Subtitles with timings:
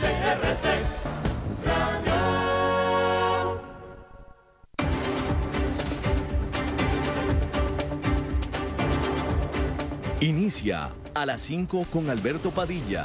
[0.00, 0.64] CRC
[1.66, 2.16] Radio.
[10.20, 13.04] Inicia a las 5 con Alberto Padilla.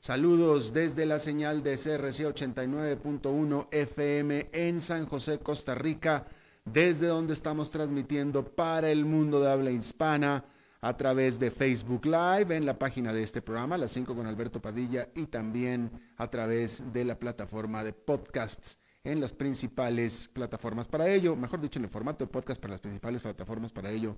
[0.00, 6.26] Saludos desde la señal de CRC 89.1 FM en San José, Costa Rica,
[6.64, 10.46] desde donde estamos transmitiendo para el mundo de habla hispana
[10.80, 14.62] a través de Facebook Live en la página de este programa, Las 5 con Alberto
[14.62, 21.10] Padilla, y también a través de la plataforma de podcasts en las principales plataformas para
[21.10, 24.16] ello, mejor dicho, en el formato de podcast para las principales plataformas para ello,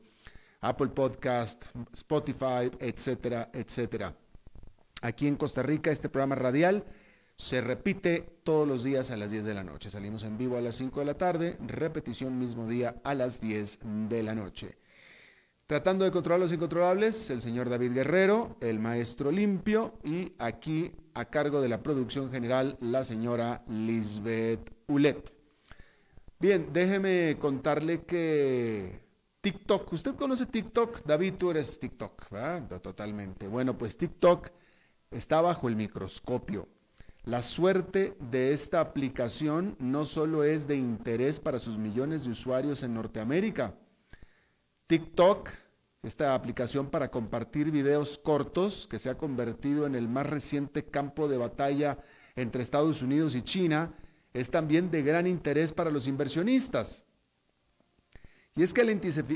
[0.61, 4.15] Apple Podcast, Spotify, etcétera, etcétera.
[5.03, 6.85] Aquí en Costa Rica este programa radial
[7.37, 9.91] se repite todos los días a las 10 de la noche.
[9.91, 13.81] Salimos en vivo a las 5 de la tarde, repetición mismo día a las 10
[14.09, 14.79] de la noche.
[15.67, 21.25] Tratando de controlar los incontrolables, el señor David Guerrero, el maestro limpio y aquí a
[21.25, 25.33] cargo de la producción general la señora Lisbeth Ulet.
[26.39, 29.01] Bien, déjeme contarle que
[29.41, 31.05] TikTok, ¿usted conoce TikTok?
[31.05, 32.81] David, tú eres TikTok, ¿verdad?
[32.81, 33.49] Totalmente.
[33.49, 34.51] Bueno, pues TikTok
[35.13, 36.69] está bajo el microscopio.
[37.25, 42.83] La suerte de esta aplicación no solo es de interés para sus millones de usuarios
[42.83, 43.75] en Norteamérica.
[44.89, 45.51] TikTok,
[46.03, 51.29] esta aplicación para compartir videos cortos que se ha convertido en el más reciente campo
[51.29, 51.99] de batalla
[52.35, 53.95] entre Estados Unidos y China,
[54.35, 57.05] es también de gran interés para los inversionistas.
[58.55, 58.83] Y es que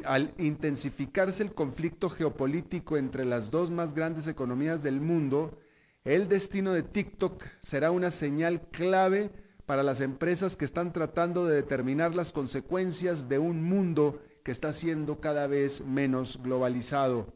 [0.05, 5.59] al intensificarse el conflicto geopolítico entre las dos más grandes economías del mundo,
[6.07, 9.33] el destino de TikTok será una señal clave
[9.67, 14.73] para las empresas que están tratando de determinar las consecuencias de un mundo que está
[14.73, 17.35] siendo cada vez menos globalizado.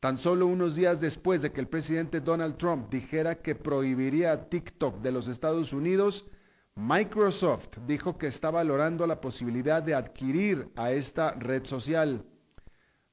[0.00, 4.48] Tan solo unos días después de que el presidente Donald Trump dijera que prohibiría a
[4.48, 6.30] TikTok de los Estados Unidos,
[6.76, 12.24] Microsoft dijo que está valorando la posibilidad de adquirir a esta red social.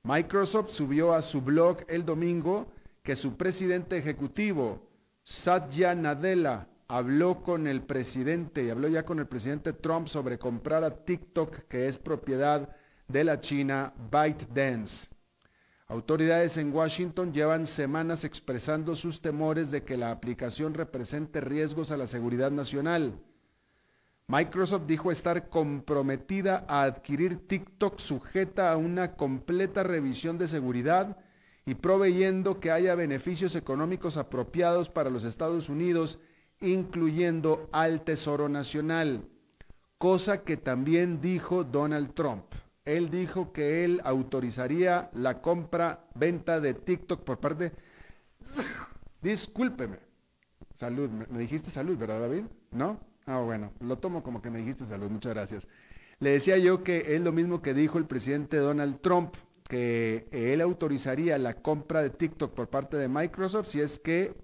[0.03, 2.71] Microsoft subió a su blog el domingo
[3.03, 4.87] que su presidente ejecutivo,
[5.23, 10.83] Satya Nadella, habló con el presidente y habló ya con el presidente Trump sobre comprar
[10.83, 12.75] a TikTok, que es propiedad
[13.07, 15.09] de la China ByteDance.
[15.87, 21.97] Autoridades en Washington llevan semanas expresando sus temores de que la aplicación represente riesgos a
[21.97, 23.19] la seguridad nacional.
[24.27, 31.17] Microsoft dijo estar comprometida a adquirir TikTok sujeta a una completa revisión de seguridad
[31.65, 36.19] y proveyendo que haya beneficios económicos apropiados para los Estados Unidos,
[36.59, 39.25] incluyendo al Tesoro Nacional,
[39.97, 42.45] cosa que también dijo Donald Trump.
[42.83, 47.71] Él dijo que él autorizaría la compra, venta de TikTok por parte...
[49.21, 49.99] Discúlpeme.
[50.73, 52.45] Salud, me dijiste salud, ¿verdad David?
[52.71, 52.99] ¿No?
[53.27, 55.67] Ah, bueno, lo tomo como que me dijiste salud, muchas gracias.
[56.19, 59.35] Le decía yo que es lo mismo que dijo el presidente Donald Trump,
[59.71, 64.35] que él autorizaría la compra de TikTok por parte de Microsoft si es que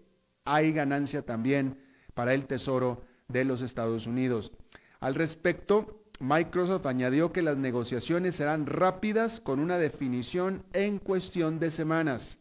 [0.46, 1.78] hay ganancia también
[2.14, 4.54] para el Tesoro de los Estados Unidos.
[5.02, 11.72] Al respecto, Microsoft añadió que las negociaciones serán rápidas con una definición en cuestión de
[11.72, 12.40] semanas.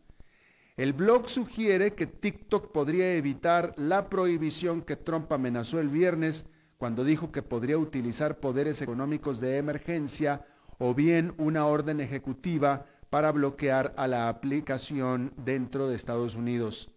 [0.76, 6.46] El blog sugiere que TikTok podría evitar la prohibición que Trump amenazó el viernes
[6.78, 10.46] cuando dijo que podría utilizar poderes económicos de emergencia
[10.78, 16.90] o bien una orden ejecutiva para bloquear a la aplicación dentro de Estados Unidos.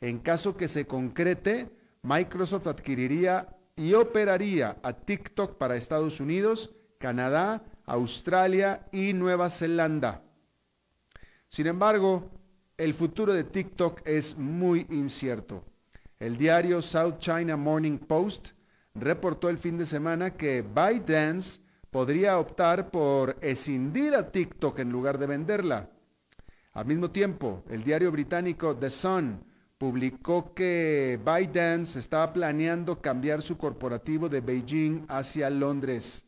[0.00, 1.70] En caso que se concrete,
[2.02, 10.22] Microsoft adquiriría y operaría a TikTok para Estados Unidos, Canadá, Australia y Nueva Zelanda.
[11.48, 12.30] Sin embargo,
[12.76, 15.64] el futuro de TikTok es muy incierto.
[16.18, 18.50] El diario South China Morning Post
[18.94, 21.60] reportó el fin de semana que ByteDance
[21.90, 25.90] podría optar por escindir a TikTok en lugar de venderla.
[26.72, 29.44] Al mismo tiempo, el diario británico The Sun
[29.76, 36.26] publicó que ByteDance estaba planeando cambiar su corporativo de Beijing hacia Londres.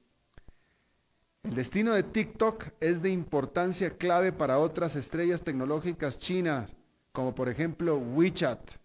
[1.44, 6.74] El destino de TikTok es de importancia clave para otras estrellas tecnológicas chinas,
[7.12, 8.76] como por ejemplo WeChat.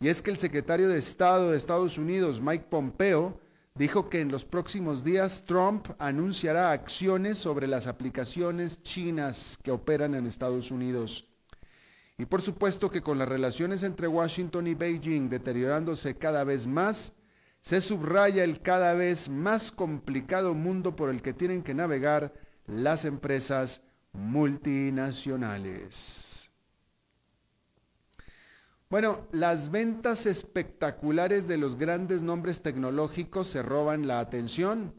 [0.00, 3.40] Y es que el secretario de Estado de Estados Unidos, Mike Pompeo,
[3.78, 10.16] dijo que en los próximos días Trump anunciará acciones sobre las aplicaciones chinas que operan
[10.16, 11.28] en Estados Unidos.
[12.18, 17.12] Y por supuesto que con las relaciones entre Washington y Beijing deteriorándose cada vez más,
[17.60, 22.34] se subraya el cada vez más complicado mundo por el que tienen que navegar
[22.66, 26.37] las empresas multinacionales.
[28.90, 34.94] Bueno, las ventas espectaculares de los grandes nombres tecnológicos se roban la atención,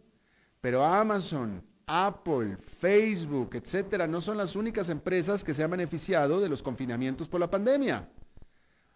[0.61, 6.49] pero Amazon, Apple, Facebook, etcétera, no son las únicas empresas que se han beneficiado de
[6.49, 8.07] los confinamientos por la pandemia.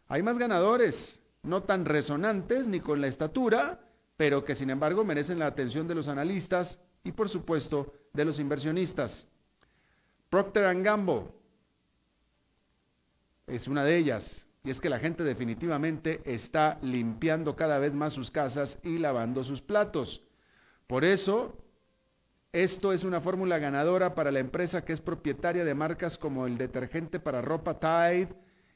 [0.10, 3.80] Hay más ganadores, no tan resonantes ni con la estatura,
[4.16, 8.38] pero que sin embargo merecen la atención de los analistas y por supuesto de los
[8.38, 9.28] inversionistas.
[10.30, 11.26] Procter Gamble
[13.48, 18.14] es una de ellas, y es que la gente definitivamente está limpiando cada vez más
[18.14, 20.24] sus casas y lavando sus platos.
[20.88, 21.58] Por eso,
[22.54, 26.58] esto es una fórmula ganadora para la empresa que es propietaria de marcas como el
[26.58, 28.30] detergente para ropa Tide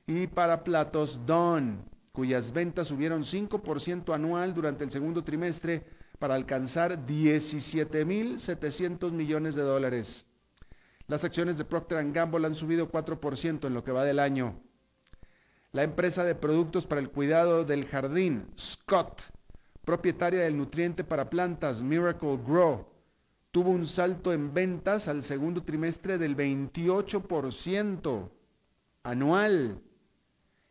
[0.08, 5.86] y para platos Dawn, cuyas ventas subieron 5% anual durante el segundo trimestre
[6.20, 10.26] para alcanzar 17.700 millones de dólares.
[11.08, 14.67] Las acciones de Procter Gamble han subido 4% en lo que va del año.
[15.74, 19.22] La empresa de productos para el cuidado del jardín, Scott,
[19.84, 22.88] propietaria del nutriente para plantas Miracle Grow,
[23.52, 28.30] tuvo un salto en ventas al segundo trimestre del 28%
[29.04, 29.82] anual.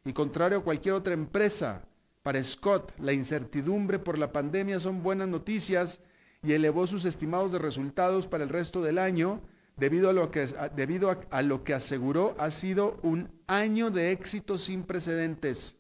[0.04, 1.82] Y contrario a cualquier otra empresa,
[2.22, 6.00] para Scott la incertidumbre por la pandemia son buenas noticias
[6.42, 9.42] y elevó sus estimados de resultados para el resto del año
[9.76, 14.58] debido a lo que, debido a, lo que aseguró ha sido un año de éxito
[14.58, 15.76] sin precedentes.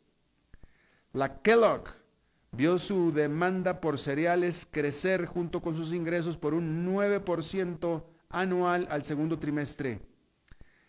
[1.12, 1.88] La Kellogg
[2.52, 9.04] vio su demanda por cereales crecer junto con sus ingresos por un 9% anual al
[9.04, 10.00] segundo trimestre.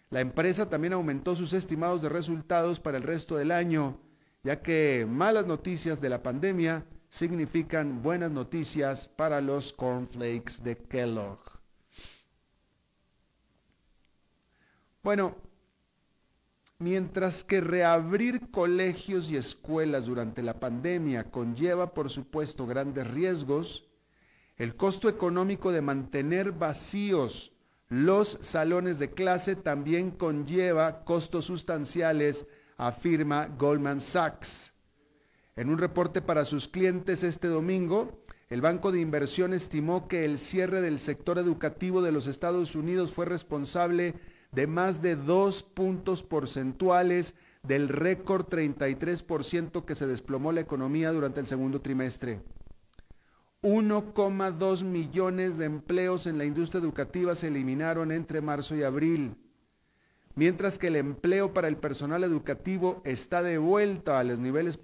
[0.10, 4.00] La empresa también aumentó sus estimados de resultados para el resto del año,
[4.44, 11.57] ya que malas noticias de la pandemia significan buenas noticias para los cornflakes de Kellogg.
[15.08, 15.38] Bueno,
[16.80, 23.88] mientras que reabrir colegios y escuelas durante la pandemia conlleva, por supuesto, grandes riesgos,
[24.58, 27.54] el costo económico de mantener vacíos
[27.88, 32.46] los salones de clase también conlleva costos sustanciales,
[32.76, 34.74] afirma Goldman Sachs.
[35.56, 40.38] En un reporte para sus clientes este domingo, el Banco de Inversión estimó que el
[40.38, 44.16] cierre del sector educativo de los Estados Unidos fue responsable
[44.52, 51.40] de más de dos puntos porcentuales del récord 33% que se desplomó la economía durante
[51.40, 52.42] el segundo trimestre.
[53.62, 59.36] 1,2 millones de empleos en la industria educativa se eliminaron entre marzo y abril,
[60.36, 64.80] mientras que el empleo para el personal educativo está de vuelta a los niveles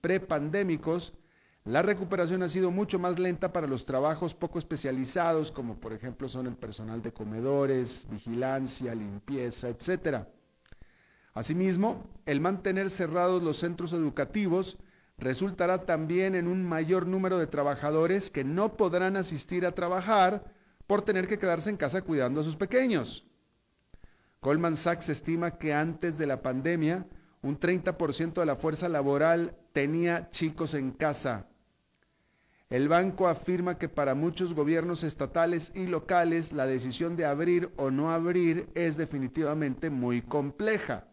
[0.00, 1.14] prepandémicos,
[1.64, 6.28] la recuperación ha sido mucho más lenta para los trabajos poco especializados, como por ejemplo
[6.28, 10.26] son el personal de comedores, vigilancia, limpieza, etc.
[11.34, 14.76] Asimismo, el mantener cerrados los centros educativos
[15.18, 20.52] resultará también en un mayor número de trabajadores que no podrán asistir a trabajar
[20.88, 23.24] por tener que quedarse en casa cuidando a sus pequeños.
[24.40, 27.06] Goldman Sachs estima que antes de la pandemia,
[27.40, 31.46] un 30% de la fuerza laboral tenía chicos en casa.
[32.72, 37.90] El banco afirma que para muchos gobiernos estatales y locales la decisión de abrir o
[37.90, 41.06] no abrir es definitivamente muy compleja.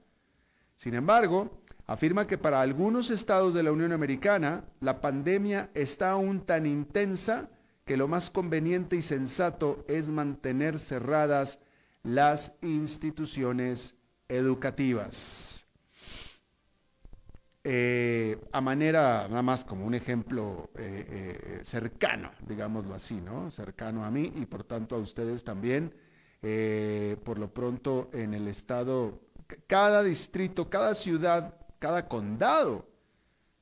[0.77, 6.45] Sin embargo, afirma que para algunos estados de la Unión Americana la pandemia está aún
[6.45, 7.49] tan intensa
[7.83, 11.59] que lo más conveniente y sensato es mantener cerradas
[12.03, 13.99] las instituciones
[14.29, 15.68] educativas.
[17.63, 23.51] Eh, a manera, nada más como un ejemplo eh, eh, cercano, digámoslo así, ¿no?
[23.51, 25.93] Cercano a mí y por tanto a ustedes también.
[27.23, 29.19] por lo pronto en el estado,
[29.67, 32.85] cada distrito, cada ciudad cada condado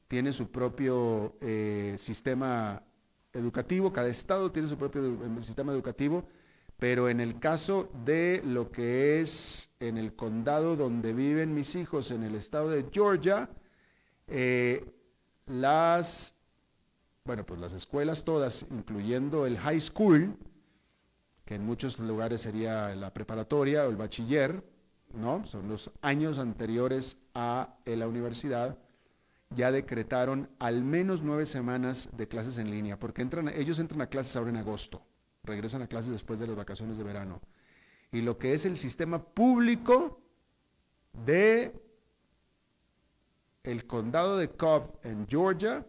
[0.08, 2.84] tiene su propio eh, sistema
[3.32, 6.28] educativo, cada estado tiene su propio em, sistema educativo,
[6.78, 12.12] pero en el caso de lo que es en el condado donde viven mis hijos,
[12.12, 13.50] en el estado de Georgia,
[14.28, 14.86] eh,
[15.46, 16.36] las,
[17.24, 20.38] bueno, pues las escuelas todas, incluyendo el high school,
[21.46, 24.64] que en muchos lugares sería la preparatoria o el bachiller,
[25.14, 25.46] ¿no?
[25.46, 28.78] Son los años anteriores a la universidad,
[29.52, 34.08] ya decretaron al menos nueve semanas de clases en línea, porque entran, ellos entran a
[34.08, 35.02] clases ahora en agosto,
[35.44, 37.42] regresan a clases después de las vacaciones de verano.
[38.12, 40.22] Y lo que es el sistema público
[41.26, 41.74] de
[43.68, 45.86] el condado de Cobb en Georgia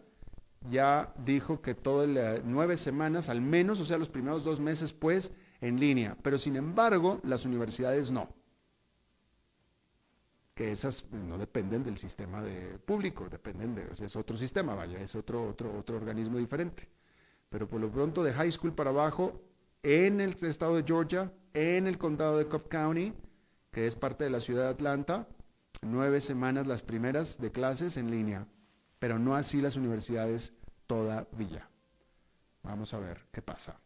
[0.69, 4.91] ya dijo que todo el, nueve semanas, al menos, o sea, los primeros dos meses,
[4.91, 6.17] pues, en línea.
[6.21, 8.29] Pero sin embargo, las universidades no.
[10.53, 14.99] Que esas pues, no dependen del sistema de público, dependen de, es otro sistema, vaya,
[14.99, 16.89] es otro, otro, otro organismo diferente.
[17.49, 19.41] Pero por lo pronto de high school para abajo,
[19.83, 23.13] en el estado de Georgia, en el condado de Cobb County,
[23.71, 25.27] que es parte de la ciudad de Atlanta,
[25.81, 28.47] nueve semanas las primeras de clases en línea,
[28.99, 30.53] pero no así las universidades
[30.87, 31.69] todavía.
[32.63, 33.79] Vamos a ver qué pasa.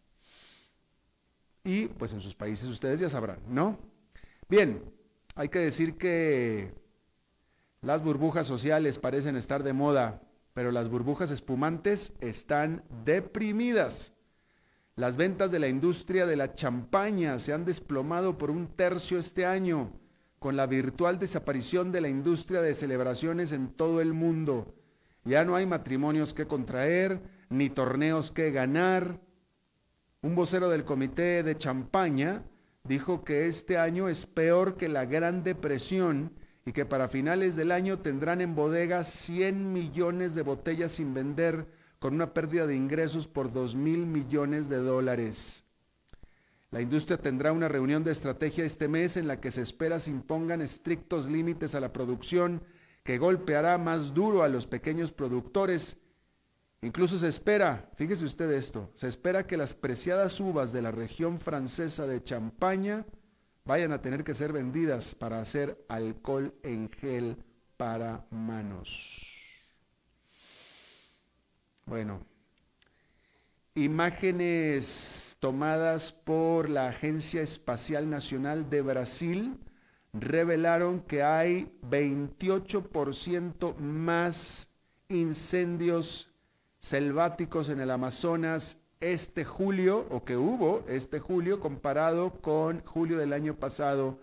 [1.63, 3.77] Y pues en sus países ustedes ya sabrán, ¿no?
[4.49, 4.83] Bien,
[5.35, 6.73] hay que decir que
[7.81, 10.21] las burbujas sociales parecen estar de moda,
[10.53, 14.13] pero las burbujas espumantes están deprimidas.
[14.95, 19.45] Las ventas de la industria de la champaña se han desplomado por un tercio este
[19.45, 19.91] año,
[20.43, 24.75] con la virtual desaparición de la industria de celebraciones en todo el mundo.
[25.23, 29.21] Ya no hay matrimonios que contraer, ni torneos que ganar.
[30.21, 32.43] Un vocero del comité de champaña
[32.83, 36.33] dijo que este año es peor que la Gran Depresión
[36.65, 41.67] y que para finales del año tendrán en bodega 100 millones de botellas sin vender
[41.99, 45.62] con una pérdida de ingresos por 2 mil millones de dólares.
[46.73, 50.09] La industria tendrá una reunión de estrategia este mes en la que se espera se
[50.09, 52.63] impongan estrictos límites a la producción
[53.03, 55.97] que golpeará más duro a los pequeños productores.
[56.81, 61.39] Incluso se espera, fíjese usted esto, se espera que las preciadas uvas de la región
[61.39, 63.05] francesa de Champaña
[63.65, 67.37] vayan a tener que ser vendidas para hacer alcohol en gel
[67.77, 69.27] para manos.
[71.85, 72.25] Bueno,
[73.75, 79.57] imágenes tomadas por la Agencia Espacial Nacional de Brasil
[80.13, 84.69] revelaron que hay 28% más
[85.09, 86.31] incendios
[86.77, 93.33] selváticos en el Amazonas este julio, o que hubo este julio, comparado con julio del
[93.33, 94.19] año pasado,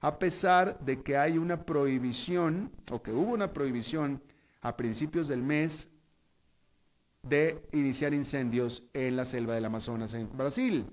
[0.00, 4.22] a pesar de que hay una prohibición, o que hubo una prohibición
[4.62, 5.91] a principios del mes
[7.22, 10.86] de iniciar incendios en la selva del Amazonas en Brasil.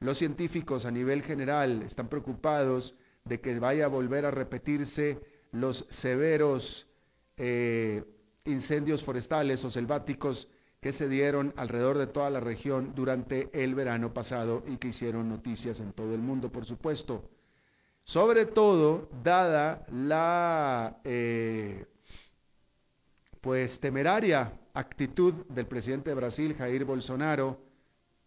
[0.00, 5.20] Los científicos a nivel general están preocupados de que vaya a volver a repetirse
[5.52, 6.88] los severos
[7.36, 8.04] eh,
[8.44, 10.48] incendios forestales o selváticos
[10.80, 15.28] que se dieron alrededor de toda la región durante el verano pasado y que hicieron
[15.28, 17.30] noticias en todo el mundo, por supuesto.
[18.02, 21.86] Sobre todo, dada la eh,
[23.40, 27.58] pues temeraria actitud del presidente de Brasil, Jair Bolsonaro,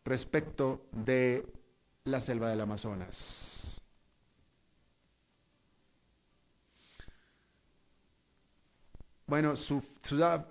[0.04, 1.46] respecto de
[2.06, 3.82] la selva del Amazonas.
[9.28, 9.56] Bueno,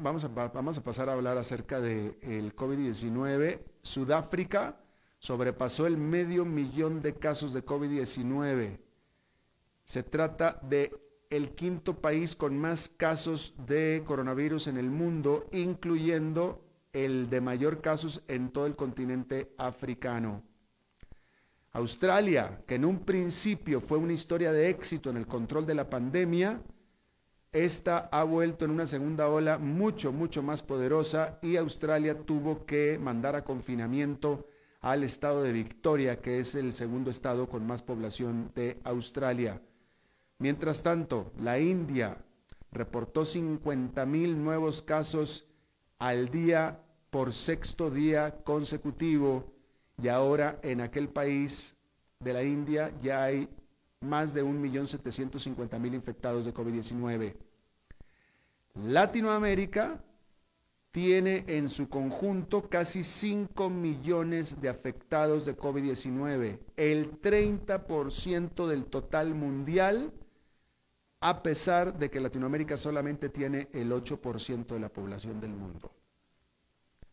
[0.00, 3.62] vamos, a, vamos, a, pasar a hablar acerca del el COVID-19.
[3.80, 4.76] Sudáfrica
[5.18, 8.78] sobrepasó el medio millón de casos de COVID-19.
[9.86, 10.92] Se trata de
[11.30, 17.80] el quinto país con más casos de coronavirus en el mundo, incluyendo el de mayor
[17.80, 20.42] casos en todo el continente africano.
[21.72, 25.90] Australia, que en un principio fue una historia de éxito en el control de la
[25.90, 26.62] pandemia,
[27.52, 32.98] esta ha vuelto en una segunda ola mucho, mucho más poderosa y Australia tuvo que
[32.98, 34.48] mandar a confinamiento
[34.80, 39.60] al estado de Victoria, que es el segundo estado con más población de Australia.
[40.38, 42.18] Mientras tanto, la India
[42.70, 45.46] reportó 50 mil nuevos casos
[45.98, 49.54] al día por sexto día consecutivo
[50.02, 51.74] y ahora en aquel país
[52.20, 53.48] de la India ya hay
[54.00, 57.34] más de 1.750.000 infectados de COVID-19.
[58.74, 60.04] Latinoamérica
[60.90, 69.34] tiene en su conjunto casi 5 millones de afectados de COVID-19, el 30% del total
[69.34, 70.12] mundial
[71.20, 75.92] a pesar de que Latinoamérica solamente tiene el 8% de la población del mundo.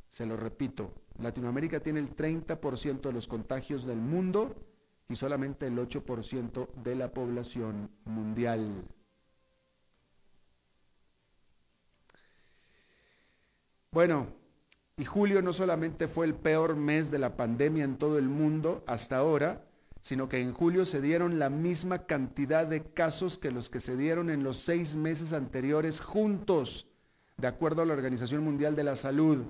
[0.09, 4.55] Se lo repito, Latinoamérica tiene el 30% de los contagios del mundo
[5.09, 8.83] y solamente el 8% de la población mundial.
[13.91, 14.27] Bueno,
[14.95, 18.83] Y julio no solamente fue el peor mes de la pandemia en todo el mundo
[18.85, 19.65] hasta ahora,
[20.03, 23.95] sino que en julio se dieron la misma cantidad de casos que los que se
[23.95, 26.87] dieron en los seis meses anteriores juntos,
[27.37, 29.45] de acuerdo a la Organización Mundial de la Salud.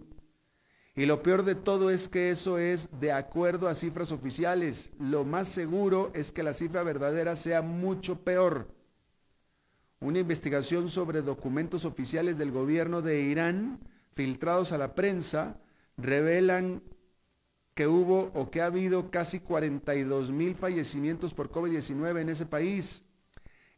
[0.95, 4.91] Y lo peor de todo es que eso es de acuerdo a cifras oficiales.
[5.00, 8.67] Lo más seguro es que la cifra verdadera sea mucho peor.
[10.01, 13.79] Una investigación sobre documentos oficiales del gobierno de Irán
[14.13, 15.57] filtrados a la prensa
[15.98, 16.83] revelan
[17.74, 23.03] que hubo o que ha habido casi 42 mil fallecimientos por COVID-19 en ese país,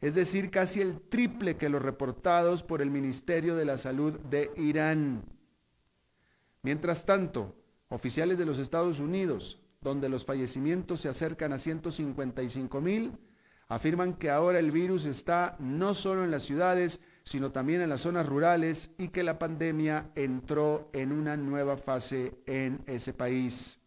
[0.00, 4.50] es decir, casi el triple que los reportados por el Ministerio de la Salud de
[4.56, 5.24] Irán.
[6.62, 7.56] Mientras tanto,
[7.88, 13.12] oficiales de los Estados Unidos, donde los fallecimientos se acercan a 155 mil,
[13.68, 18.02] afirman que ahora el virus está no solo en las ciudades, sino también en las
[18.02, 23.80] zonas rurales y que la pandemia entró en una nueva fase en ese país.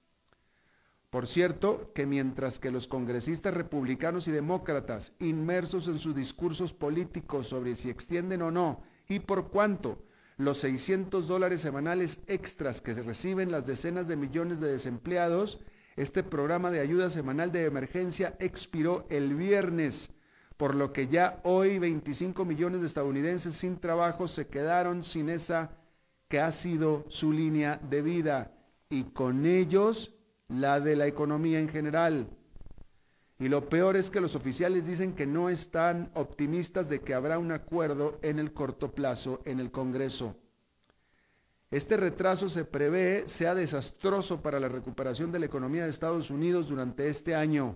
[1.10, 7.48] Por cierto, que mientras que los congresistas republicanos y demócratas, inmersos en sus discursos políticos
[7.48, 10.04] sobre si extienden o no y por cuánto
[10.38, 15.60] los 600 dólares semanales extras que reciben las decenas de millones de desempleados,
[15.96, 20.12] este programa de ayuda semanal de emergencia expiró el viernes,
[20.58, 25.72] por lo que ya hoy 25 millones de estadounidenses sin trabajo se quedaron sin esa
[26.28, 28.54] que ha sido su línea de vida.
[28.90, 30.19] Y con ellos
[30.50, 32.28] la de la economía en general.
[33.38, 37.40] Y lo peor es que los oficiales dicen que no están optimistas de que habrá
[37.40, 40.36] un acuerdo en el corto plazo en el Congreso.
[41.72, 46.68] Este retraso se prevé sea desastroso para la recuperación de la economía de Estados Unidos
[46.68, 47.76] durante este año.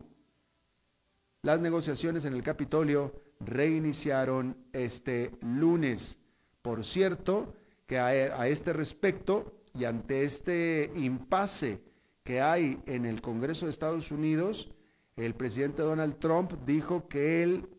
[1.43, 6.19] Las negociaciones en el Capitolio reiniciaron este lunes.
[6.61, 7.53] Por cierto,
[7.85, 11.92] que a, a este respecto y ante este impasse
[12.23, 14.71] que hay en el Congreso de Estados Unidos,
[15.15, 17.69] el presidente Donald Trump dijo que él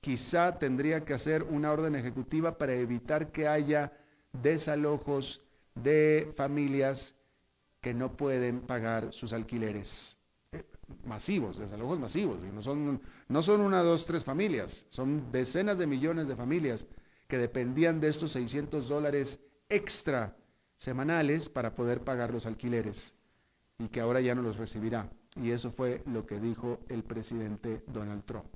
[0.00, 3.92] quizá tendría que hacer una orden ejecutiva para evitar que haya
[4.32, 5.42] desalojos
[5.74, 7.14] de familias
[7.80, 10.16] que no pueden pagar sus alquileres
[10.52, 10.64] eh,
[11.04, 12.40] masivos, desalojos masivos.
[12.40, 16.86] No son, no son una, dos, tres familias, son decenas de millones de familias
[17.26, 20.36] que dependían de estos 600 dólares extra
[20.76, 23.17] semanales para poder pagar los alquileres
[23.78, 25.08] y que ahora ya no los recibirá.
[25.36, 28.50] Y eso fue lo que dijo el presidente Donald Trump.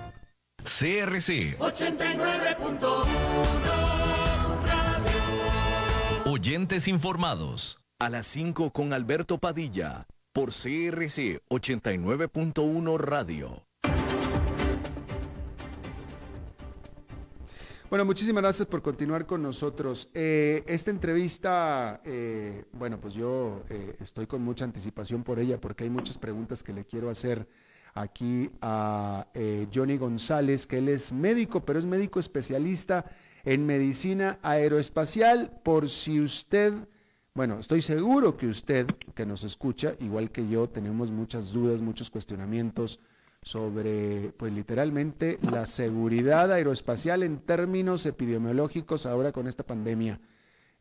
[0.63, 3.05] CRC 89.1
[6.25, 7.79] Oyentes informados.
[7.99, 13.65] A las 5 con Alberto Padilla, por CRC 89.1 Radio.
[17.89, 20.11] Bueno, muchísimas gracias por continuar con nosotros.
[20.13, 25.85] Eh, esta entrevista, eh, bueno, pues yo eh, estoy con mucha anticipación por ella porque
[25.85, 27.47] hay muchas preguntas que le quiero hacer
[27.93, 33.05] aquí a eh, Johnny González, que él es médico, pero es médico especialista
[33.43, 35.59] en medicina aeroespacial.
[35.63, 36.73] Por si usted,
[37.33, 42.09] bueno, estoy seguro que usted que nos escucha, igual que yo, tenemos muchas dudas, muchos
[42.09, 42.99] cuestionamientos
[43.43, 50.19] sobre, pues literalmente, la seguridad aeroespacial en términos epidemiológicos ahora con esta pandemia.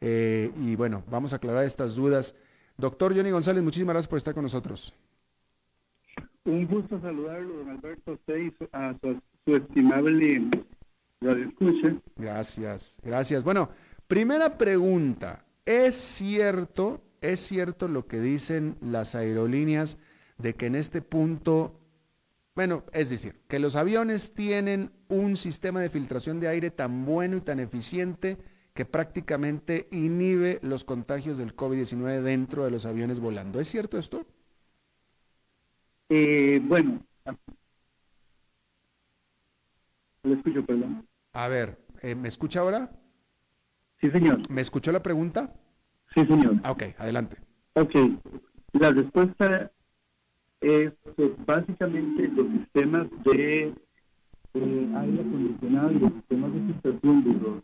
[0.00, 2.34] Eh, y bueno, vamos a aclarar estas dudas.
[2.76, 4.94] Doctor Johnny González, muchísimas gracias por estar con nosotros.
[6.44, 8.18] Un gusto saludarlo, don Alberto,
[8.72, 8.96] a a
[9.44, 10.48] su, estimable
[11.20, 11.96] radioescucha.
[12.16, 13.44] Gracias, gracias.
[13.44, 13.68] Bueno,
[14.06, 15.44] primera pregunta.
[15.66, 19.98] ¿Es cierto, es cierto lo que dicen las aerolíneas
[20.38, 21.78] de que en este punto,
[22.54, 27.36] bueno, es decir, que los aviones tienen un sistema de filtración de aire tan bueno
[27.36, 28.38] y tan eficiente
[28.72, 33.60] que prácticamente inhibe los contagios del COVID-19 dentro de los aviones volando.
[33.60, 34.24] ¿Es cierto esto?
[36.10, 37.00] Eh, bueno,
[40.24, 41.06] lo escucho, perdón.
[41.32, 42.90] A ver, eh, ¿me escucha ahora?
[44.00, 44.40] Sí, señor.
[44.50, 45.54] ¿Me escuchó la pregunta?
[46.14, 46.56] Sí, señor.
[46.64, 47.36] Ah, ok, adelante.
[47.74, 47.94] Ok,
[48.72, 49.70] la respuesta
[50.60, 53.72] es que básicamente los sistemas de
[54.54, 57.62] eh, aire acondicionado y los sistemas de filtración de los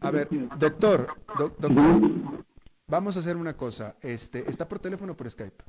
[0.00, 2.00] A ver, doctor, doc- doctor,
[2.86, 3.96] vamos a hacer una cosa.
[4.02, 5.64] Este, ¿Está por teléfono o por Skype?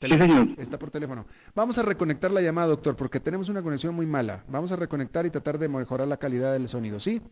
[0.00, 0.48] Sí, señor.
[0.58, 1.24] Está por teléfono.
[1.54, 4.44] Vamos a reconectar la llamada, doctor, porque tenemos una conexión muy mala.
[4.48, 7.22] Vamos a reconectar y tratar de mejorar la calidad del sonido, ¿sí?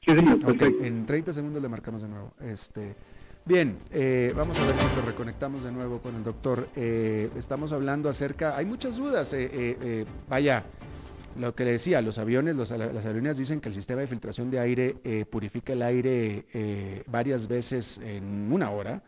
[0.00, 0.36] Sí, señor.
[0.36, 0.84] Ok, Perfecto.
[0.84, 2.32] en 30 segundos le marcamos de nuevo.
[2.40, 2.94] Este,
[3.44, 6.68] bien, eh, vamos a ver si lo reconectamos de nuevo con el doctor.
[6.76, 9.32] Eh, estamos hablando acerca, hay muchas dudas.
[9.34, 10.64] eh, eh, eh, vaya,
[11.38, 14.50] lo que le decía, los aviones, los- las aerolíneas dicen que el sistema de filtración
[14.50, 19.02] de aire eh, purifica el aire eh, varias veces en una hora.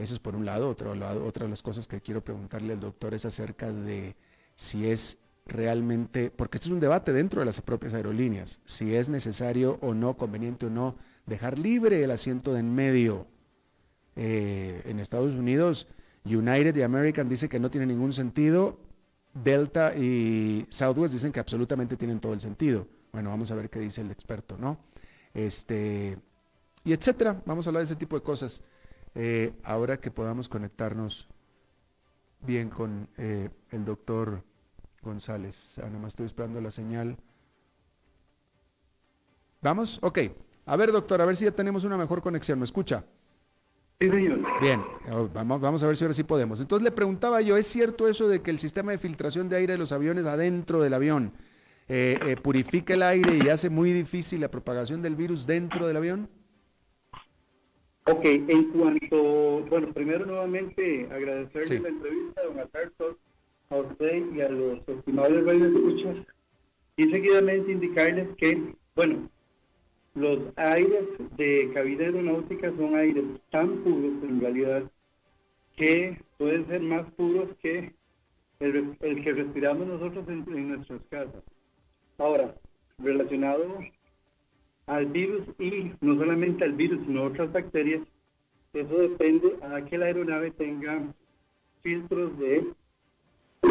[0.00, 0.68] Eso es por un lado.
[0.68, 1.24] Otro lado.
[1.24, 4.16] Otra de las cosas que quiero preguntarle al doctor es acerca de
[4.56, 9.08] si es realmente, porque esto es un debate dentro de las propias aerolíneas, si es
[9.08, 13.26] necesario o no, conveniente o no, dejar libre el asiento de en medio.
[14.16, 15.88] Eh, en Estados Unidos,
[16.24, 18.78] United y American dice que no tiene ningún sentido,
[19.32, 22.86] Delta y Southwest dicen que absolutamente tienen todo el sentido.
[23.12, 24.78] Bueno, vamos a ver qué dice el experto, ¿no?
[25.32, 26.18] Este,
[26.84, 27.40] y etcétera.
[27.46, 28.62] Vamos a hablar de ese tipo de cosas.
[29.14, 31.28] Eh, ahora que podamos conectarnos
[32.42, 34.42] bien con eh, el doctor
[35.02, 35.78] González.
[35.78, 37.16] Ah, nada más estoy esperando la señal.
[39.60, 39.98] ¿Vamos?
[40.02, 40.18] Ok.
[40.66, 42.58] A ver, doctor, a ver si ya tenemos una mejor conexión.
[42.58, 43.04] ¿Me escucha?
[44.00, 44.40] Sí, señor.
[44.62, 46.60] Bien, oh, vamos, vamos a ver si ahora sí podemos.
[46.60, 49.74] Entonces le preguntaba yo, ¿es cierto eso de que el sistema de filtración de aire
[49.74, 51.32] de los aviones adentro del avión
[51.88, 55.98] eh, eh, purifica el aire y hace muy difícil la propagación del virus dentro del
[55.98, 56.30] avión?
[58.06, 61.78] Ok, en cuanto, bueno, primero nuevamente agradecerle Sí.
[61.78, 63.18] la entrevista, don Alberto,
[63.68, 66.16] a usted y a los estimables radioescuchas,
[66.96, 69.28] y seguidamente indicarles que, bueno,
[70.14, 71.04] los aires
[71.36, 74.90] de cabina aeronáutica son aires tan puros en realidad
[75.76, 77.92] que pueden ser más puros que
[78.58, 81.42] el, el que respiramos nosotros en, en nuestras casas.
[82.18, 82.54] Ahora,
[82.98, 83.78] relacionado
[84.90, 88.02] al virus y no solamente al virus, sino otras bacterias,
[88.72, 91.14] eso depende a que la aeronave tenga
[91.80, 92.66] filtros de,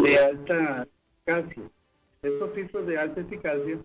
[0.02, 0.88] de alta
[1.26, 1.62] eficacia.
[2.22, 3.78] Estos filtros de alta eficacia,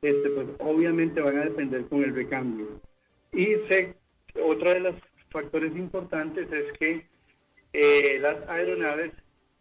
[0.00, 2.80] este, pues obviamente van a depender con el recambio.
[3.32, 3.94] Y sé,
[4.42, 4.94] otra de los
[5.30, 7.06] factores importantes es que
[7.74, 9.12] eh, las aeronaves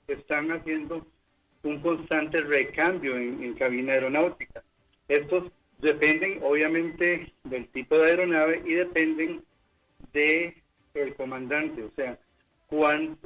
[0.08, 1.06] están haciendo
[1.63, 4.63] un constante recambio en, en cabina aeronáutica.
[5.10, 9.44] Estos dependen obviamente del tipo de aeronave y dependen
[10.13, 10.62] de
[10.94, 12.20] el comandante, o sea,
[12.67, 13.17] cuán-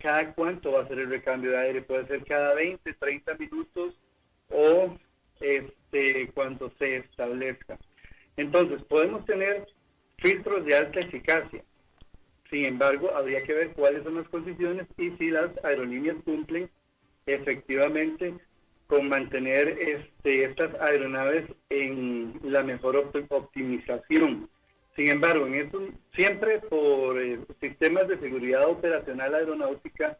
[0.00, 3.94] cada cuánto va a ser el recambio de aire, puede ser cada 20, 30 minutos
[4.50, 4.96] o
[5.40, 7.78] este cuando se establezca.
[8.36, 9.66] Entonces, podemos tener
[10.18, 11.64] filtros de alta eficacia.
[12.50, 16.70] Sin embargo, habría que ver cuáles son las condiciones y si las aerolíneas cumplen
[17.26, 18.34] efectivamente
[18.86, 24.48] con mantener este, estas aeronaves en la mejor opti- optimización.
[24.96, 30.18] Sin embargo, en eso siempre por eh, sistemas de seguridad operacional aeronáutica,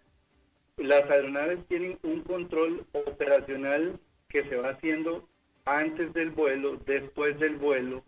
[0.77, 5.29] las aeronaves tienen un control operacional que se va haciendo
[5.65, 8.03] antes del vuelo, después del vuelo,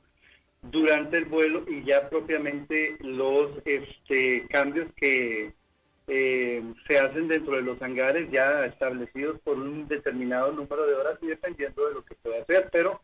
[0.63, 5.53] durante el vuelo y ya propiamente los este, cambios que
[6.07, 11.19] eh, se hacen dentro de los hangares ya establecidos por un determinado número de horas
[11.23, 13.01] y dependiendo de lo que pueda hacer, pero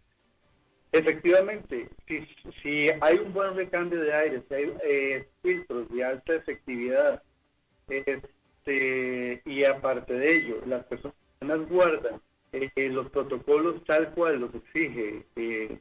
[0.93, 2.27] efectivamente, si,
[2.63, 7.23] si hay un buen recambio de aire, si hay eh, filtros de alta efectividad,
[7.89, 12.21] este, y aparte de ello, las personas guardan
[12.53, 15.81] eh, eh, los protocolos tal cual los exige eh,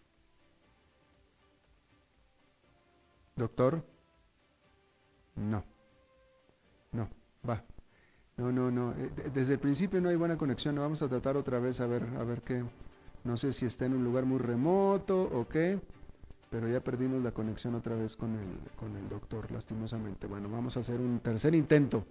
[3.36, 3.84] Doctor.
[5.36, 5.64] No.
[8.42, 8.92] No, no, no.
[8.94, 10.76] eh, de- Desde el principio no hay buena conexión.
[10.76, 12.64] Vamos a tratar otra vez a ver, a ver qué.
[13.24, 15.80] No sé si está en un lugar muy remoto o qué.
[16.50, 20.26] Pero ya perdimos la conexión otra vez con el, con el doctor, lastimosamente.
[20.28, 22.04] Bueno, vamos a hacer un tercer intento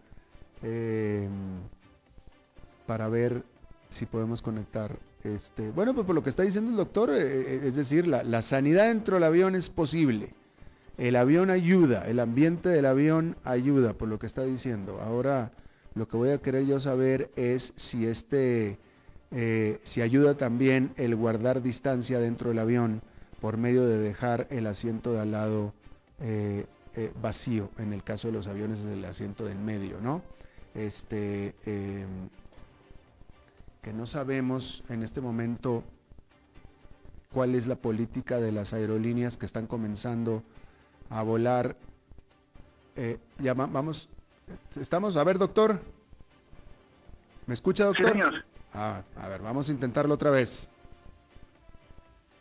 [0.63, 1.29] eh,
[2.87, 3.43] para ver
[3.89, 4.97] si podemos conectar.
[5.25, 8.23] Este, bueno, pues por lo que está diciendo el doctor, eh, eh, es decir, la,
[8.23, 10.33] la sanidad dentro del avión es posible.
[10.97, 15.01] El avión ayuda, el ambiente del avión ayuda, por lo que está diciendo.
[15.03, 15.51] Ahora,
[15.95, 18.79] Lo que voy a querer yo saber es si este,
[19.33, 23.03] eh, si ayuda también el guardar distancia dentro del avión
[23.41, 25.73] por medio de dejar el asiento de al lado
[26.21, 30.23] eh, eh, vacío, en el caso de los aviones el asiento del medio, ¿no?
[30.75, 32.29] Este, em,
[33.83, 35.83] que no sabemos en este momento
[37.33, 40.45] cuál es la política de las aerolíneas que están comenzando
[41.09, 41.77] a volar.
[43.39, 44.11] Ya vamos,
[44.81, 45.81] estamos, a ver, doctor.
[47.47, 48.17] ¿Me escucha, doctor?
[48.73, 50.69] Ah, a ver, vamos a intentarlo otra vez.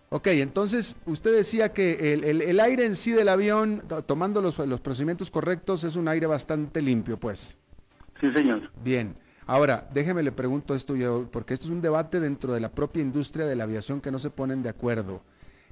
[0.10, 5.30] Ok, entonces usted decía que el, aire en sí del avión, tomando los, los, procedimientos
[5.30, 7.58] correctos, es un aire bastante limpio, pues.
[8.20, 8.72] Sí, señor.
[8.84, 9.16] Bien.
[9.46, 13.02] Ahora, déjeme le pregunto esto yo, porque esto es un debate dentro de la propia
[13.02, 15.22] industria de la aviación que no se ponen de acuerdo.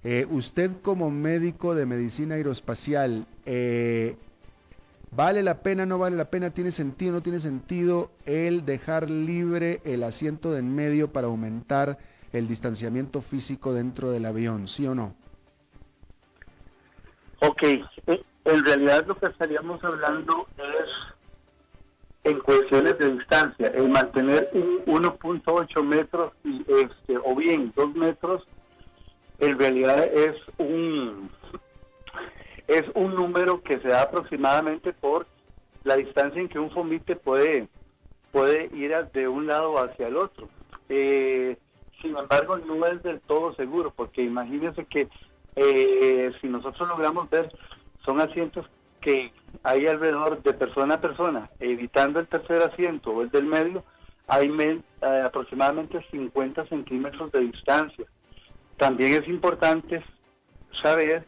[0.04, 4.15] Eh, usted como médico de medicina aeroespacial, eh,
[5.12, 9.82] ¿vale la pena, no vale la pena, tiene sentido, no tiene sentido el dejar libre
[9.84, 11.98] el asiento de en medio para aumentar
[12.34, 15.15] el distanciamiento físico dentro del avión, ¿sí o no?
[17.39, 21.08] Ok, eh, en realidad lo que estaríamos hablando es
[22.24, 28.46] en cuestiones de distancia, el mantener 1.8 metros y este, o bien 2 metros,
[29.39, 31.30] en realidad es un
[32.68, 35.28] es un número que se da aproximadamente por
[35.84, 37.68] la distancia en que un fomite puede
[38.32, 40.50] puede ir de un lado hacia el otro.
[40.90, 41.58] Eh,
[42.02, 45.08] sin embargo, no es del todo seguro, porque imagínense que
[45.56, 47.52] eh, si nosotros logramos ver,
[48.06, 48.68] son asientos
[49.02, 49.32] que
[49.64, 53.84] hay alrededor de persona a persona, evitando el tercer asiento o el del medio,
[54.28, 58.06] hay eh, aproximadamente 50 centímetros de distancia.
[58.78, 60.04] También es importante
[60.84, 61.26] saber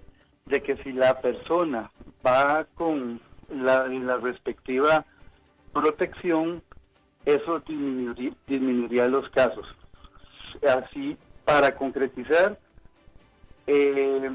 [0.49, 1.91] de que si la persona
[2.25, 3.85] va con la,
[4.17, 5.05] respectiva
[5.71, 6.61] protección,
[7.25, 7.61] eso
[8.47, 9.65] disminuiría los casos
[10.67, 12.59] así para concretizar,
[13.67, 14.31] eh,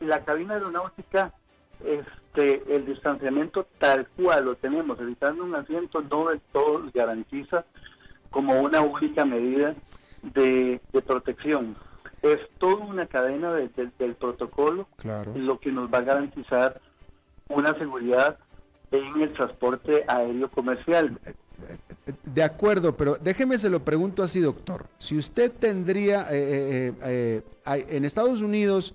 [0.00, 1.32] la cabina aeronáutica,
[1.84, 7.64] este, el distanciamiento tal cual lo tenemos, evitando un asiento, no del todo garantiza
[8.30, 9.74] como una única medida
[10.22, 11.76] de, protección.
[12.22, 14.86] Es toda una cadena del protocolo
[15.34, 16.80] lo que nos va a garantizar
[17.48, 18.38] una seguridad
[18.92, 21.18] en el transporte aéreo comercial.
[22.24, 24.86] De acuerdo, pero déjeme se lo pregunto así, doctor.
[24.98, 28.94] Si usted tendría, eh, eh, eh, en Estados Unidos,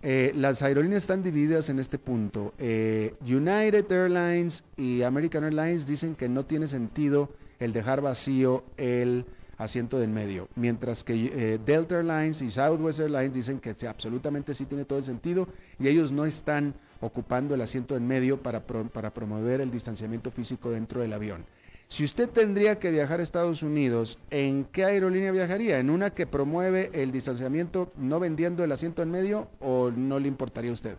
[0.00, 2.54] las aerolíneas están divididas en este punto.
[2.58, 9.26] United Airlines y American Airlines dicen que no tiene sentido el dejar vacío el
[9.58, 14.84] asiento del medio, mientras que Delta Airlines y Southwest Airlines dicen que absolutamente sí tiene
[14.84, 19.60] todo el sentido y ellos no están ocupando el asiento en medio para, para promover
[19.60, 21.44] el distanciamiento físico dentro del avión.
[21.88, 25.78] Si usted tendría que viajar a Estados Unidos, ¿en qué aerolínea viajaría?
[25.78, 30.28] ¿En una que promueve el distanciamiento no vendiendo el asiento en medio o no le
[30.28, 30.98] importaría a usted?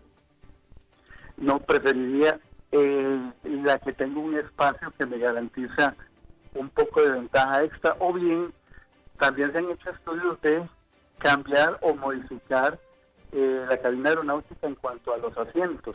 [1.36, 2.40] No, preferiría
[2.72, 5.94] eh, la que tenga un espacio que me garantiza
[6.54, 8.52] un poco de ventaja extra o bien
[9.18, 10.66] también se han hecho estudios de
[11.18, 12.78] cambiar o modificar
[13.32, 15.94] eh, la cabina aeronáutica en cuanto a los asientos.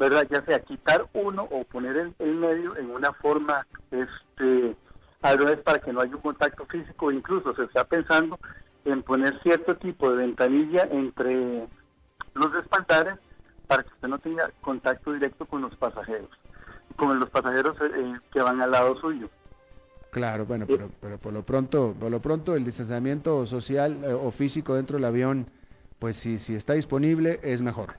[0.00, 0.26] ¿verdad?
[0.30, 4.74] Ya sea quitar uno o poner el, medio en una forma, este,
[5.22, 8.38] revés para que no haya un contacto físico, incluso se está pensando
[8.86, 11.68] en poner cierto tipo de ventanilla entre
[12.32, 13.16] los espaldares
[13.66, 16.30] para que usted no tenga contacto directo con los pasajeros,
[16.96, 19.28] con los pasajeros eh, que van al lado suyo.
[20.10, 24.30] Claro, bueno, pero, pero por lo pronto, por lo pronto el distanciamiento social eh, o
[24.30, 25.46] físico dentro del avión,
[25.98, 27.94] pues si, si está disponible es mejor.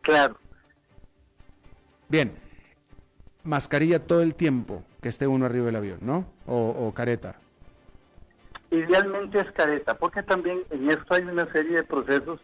[0.00, 0.38] Claro,
[2.08, 2.32] Bien,
[3.44, 6.26] mascarilla todo el tiempo que esté uno arriba del avión, ¿no?
[6.46, 7.36] O, careta.
[8.70, 12.40] Idealmente es careta, porque también en esto hay una serie de procesos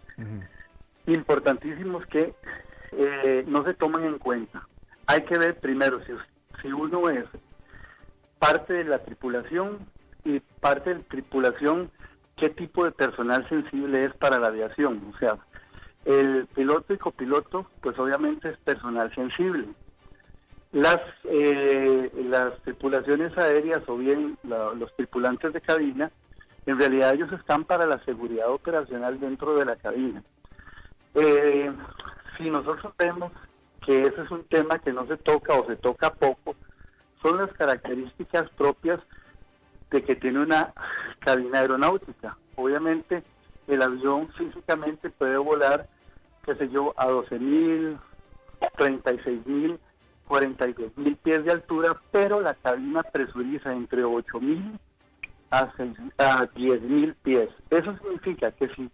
[1.06, 2.34] importantísimos que
[2.92, 4.66] eh, no se toman en cuenta.
[5.06, 6.12] Hay que ver primero si,
[6.60, 7.24] si uno es
[8.44, 9.78] parte de la tripulación
[10.22, 11.90] y parte de la tripulación,
[12.36, 15.12] qué tipo de personal sensible es para la aviación.
[15.14, 15.38] O sea,
[16.04, 19.68] el piloto y copiloto, pues obviamente es personal sensible.
[20.72, 26.10] Las, eh, las tripulaciones aéreas o bien los tripulantes de cabina,
[26.66, 30.22] en realidad ellos están para la seguridad operacional dentro de la cabina.
[31.14, 31.72] Eh,
[32.36, 33.32] si nosotros vemos
[33.86, 36.56] que ese es un tema que no se toca o se toca poco,
[37.24, 39.00] son las características propias
[39.90, 40.72] de que tiene una
[41.18, 42.38] cabina aeronáutica.
[42.54, 43.24] Obviamente
[43.66, 45.88] el avión físicamente puede volar
[46.44, 47.98] qué sé yo, a 12 mil,
[48.76, 49.78] 36 mil
[50.28, 54.78] 42 mil pies de altura, pero la cabina presuriza entre 8 mil
[55.50, 57.50] a, 10 mil pies.
[57.70, 58.90] Eso significa que si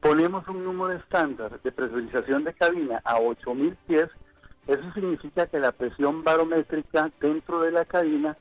[0.00, 4.08] ponemos un número estándar de presurización de cabina a 8 mil pies,
[4.66, 8.36] eso significa que la presión barométrica dentro de la cabina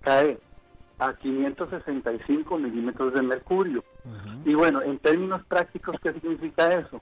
[0.00, 0.38] cae
[0.98, 3.84] a 565 milímetros de mercurio.
[4.44, 7.00] Y bueno, en términos prácticos, ¿qué significa eso?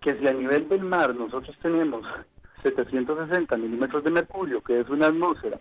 [0.00, 2.04] Que si a nivel del mar nosotros tenemos
[2.62, 5.58] 760 milímetros de mercurio, que es una atmósfera,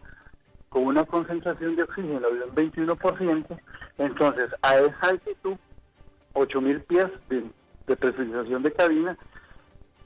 [0.70, 3.60] con una concentración de oxígeno de un 21%,
[3.98, 5.56] entonces a esa altitud,
[6.34, 7.44] 8.000 pies de,
[7.88, 9.18] de presurización de cabina,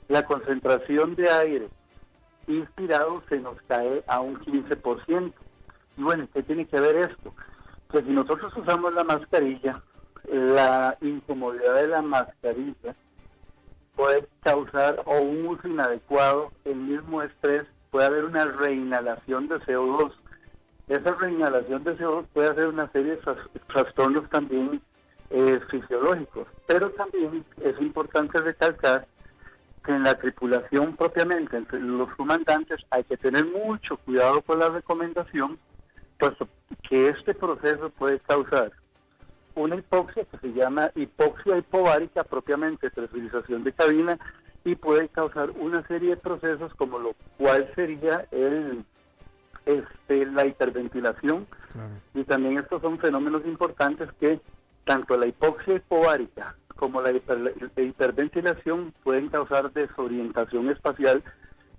[0.10, 1.70] la concentración de aire
[2.48, 5.34] inspirado se nos cae a un 15%.
[5.98, 7.34] Y bueno, ¿qué tiene que ver esto?
[7.92, 9.82] Que si nosotros usamos la mascarilla,
[10.32, 12.96] la incomodidad de la mascarilla
[13.96, 20.12] puede causar o un uso inadecuado, el mismo estrés, puede haber una reinhalación de CO2.
[20.88, 23.22] Esa reinhalación de CO2 puede hacer una serie de
[23.68, 24.82] trastornos también
[25.30, 29.08] eh, fisiológicos, pero también es importante recalcar
[29.84, 34.70] que en la tripulación propiamente, entre los comandantes, hay que tener mucho cuidado con la
[34.70, 35.60] recomendación,
[36.18, 36.48] puesto
[36.88, 38.72] que este proceso puede causar
[39.56, 44.20] una hipoxia que se llama hipoxia hipovárica, propiamente presurización de cabina,
[44.66, 48.86] y puede causar una serie de procesos como lo cual sería el
[49.66, 51.48] este la hiperventilación.
[52.14, 54.40] Y también estos son fenómenos importantes que
[54.86, 61.24] tanto la hipoxia hipovárica como la, hiperventilación pueden causar desorientación espacial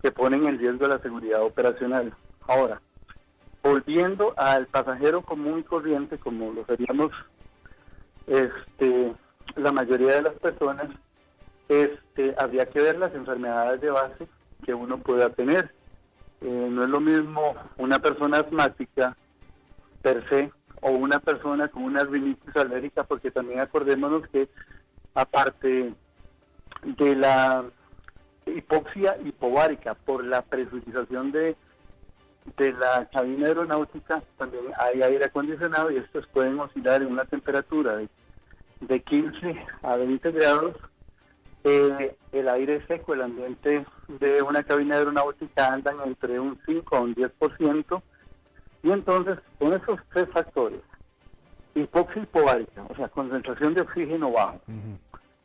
[0.02, 2.14] que ponen en riesgo la seguridad operacional.
[2.46, 2.80] Ahora,
[3.62, 7.10] volviendo al pasajero común y corriente, como lo seríamos
[8.26, 9.14] este,
[9.56, 10.88] la mayoría de las personas,
[11.68, 14.28] este, habría que ver las enfermedades de base
[14.64, 15.72] que uno pueda tener.
[16.40, 19.16] Eh, no es lo mismo una persona asmática
[20.02, 20.52] per se
[20.82, 24.50] o una persona con una rinitis alérgica, porque también acordémonos que
[25.14, 25.94] aparte
[26.82, 27.64] de la
[28.46, 31.56] hipoxia hipovárica por la presurización de
[32.56, 37.96] de la cabina aeronáutica también hay aire acondicionado y estos pueden oscilar en una temperatura
[37.96, 38.08] de,
[38.80, 40.76] de 15 a 20 grados.
[41.64, 47.00] Eh, el aire seco, el ambiente de una cabina aeronáutica andan entre un 5 a
[47.00, 48.02] un 10%.
[48.82, 50.80] Y entonces, con esos tres factores,
[51.74, 54.60] hipoxia hipovárica, o sea, concentración de oxígeno bajo,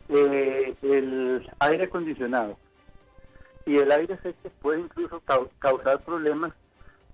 [0.10, 2.58] eh, el aire acondicionado
[3.66, 5.22] y el aire seco puede incluso
[5.60, 6.54] causar problemas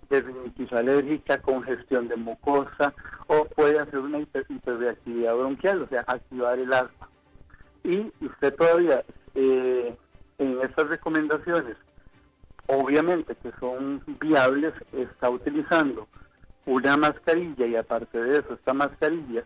[0.10, 2.94] de rinitis alérgica, congestión de mucosa
[3.28, 7.10] o puede hacer una hiperreactividad bronquial, o sea, activar el asma.
[7.84, 9.04] Y usted todavía
[9.34, 9.96] eh,
[10.38, 11.76] en estas recomendaciones,
[12.68, 16.08] obviamente que son viables, está utilizando
[16.66, 19.44] una mascarilla y aparte de eso, esta mascarilla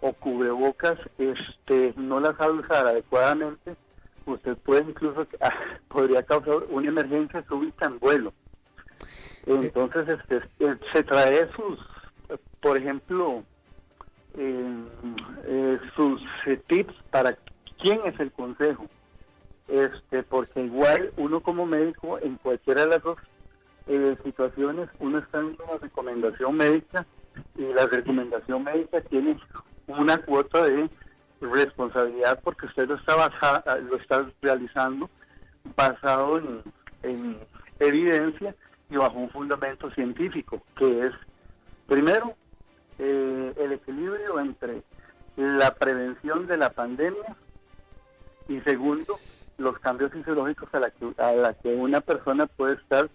[0.00, 3.76] o cubrebocas este, no las sabe usar adecuadamente,
[4.26, 5.26] usted puede incluso,
[5.88, 8.32] podría causar una emergencia súbita en vuelo.
[9.46, 11.78] Entonces, este, eh, se trae sus,
[12.60, 13.42] por ejemplo,
[14.36, 17.36] eh, sus eh, tips para
[17.80, 18.86] quién es el consejo.
[19.68, 23.18] Este, porque igual uno como médico, en cualquiera de las dos
[24.22, 27.06] situaciones, uno está en una recomendación médica
[27.56, 29.38] y la recomendación médica tiene
[29.88, 30.88] una cuota de
[31.40, 35.10] responsabilidad porque usted lo está, lo está realizando
[35.76, 36.62] basado en,
[37.02, 37.38] en
[37.80, 38.54] evidencia
[38.90, 41.12] y bajo un fundamento científico, que es,
[41.86, 42.34] primero,
[42.98, 44.82] eh, el equilibrio entre
[45.36, 47.36] la prevención de la pandemia
[48.48, 49.18] y segundo,
[49.58, 53.08] los cambios fisiológicos a la que, a la que una persona puede estar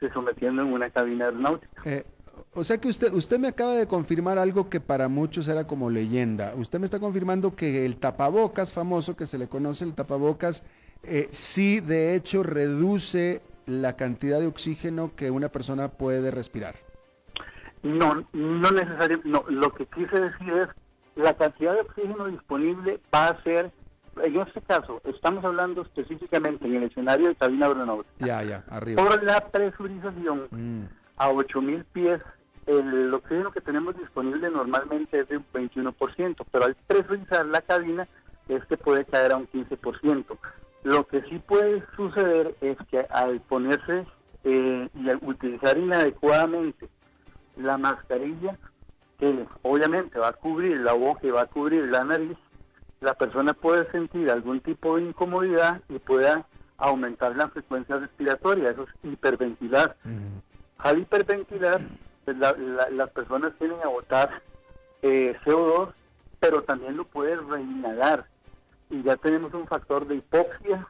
[0.00, 1.82] se sometiendo en una cabina aeronáutica.
[1.84, 2.06] Eh,
[2.54, 5.90] o sea que usted, usted me acaba de confirmar algo que para muchos era como
[5.90, 6.54] leyenda.
[6.56, 10.62] Usted me está confirmando que el tapabocas famoso, que se le conoce el tapabocas,
[11.02, 16.76] eh, sí de hecho reduce la cantidad de oxígeno que una persona puede respirar.
[17.82, 19.28] No, no necesariamente.
[19.28, 20.68] No, lo que quise decir es
[21.16, 23.70] la cantidad de oxígeno disponible va a ser,
[24.22, 28.26] en este caso, estamos hablando específicamente en el escenario de cabina aeronáutica.
[28.26, 29.02] Ya, ya, arriba.
[29.02, 30.99] Por la presurización mm.
[31.20, 32.18] A 8000 pies,
[32.66, 38.08] el oxígeno que tenemos disponible normalmente es de un 21%, pero al presurizar la cabina,
[38.48, 40.24] este puede caer a un 15%.
[40.84, 44.06] Lo que sí puede suceder es que al ponerse
[44.44, 46.88] eh, y al utilizar inadecuadamente
[47.58, 48.56] la mascarilla,
[49.18, 52.38] que obviamente va a cubrir la boca y va a cubrir la nariz,
[53.02, 56.46] la persona puede sentir algún tipo de incomodidad y pueda
[56.78, 59.96] aumentar la frecuencia respiratoria, eso es hiperventilar.
[60.82, 61.80] Al hiperventilar,
[62.24, 64.42] pues, las personas tienen a botar
[65.02, 65.92] eh, CO2,
[66.38, 68.26] pero también lo pueden reinhalar.
[68.88, 70.86] Y ya tenemos un factor de hipoxia,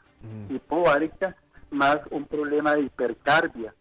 [0.48, 1.36] hipoárica,
[1.70, 3.74] más un problema de hipercarbia.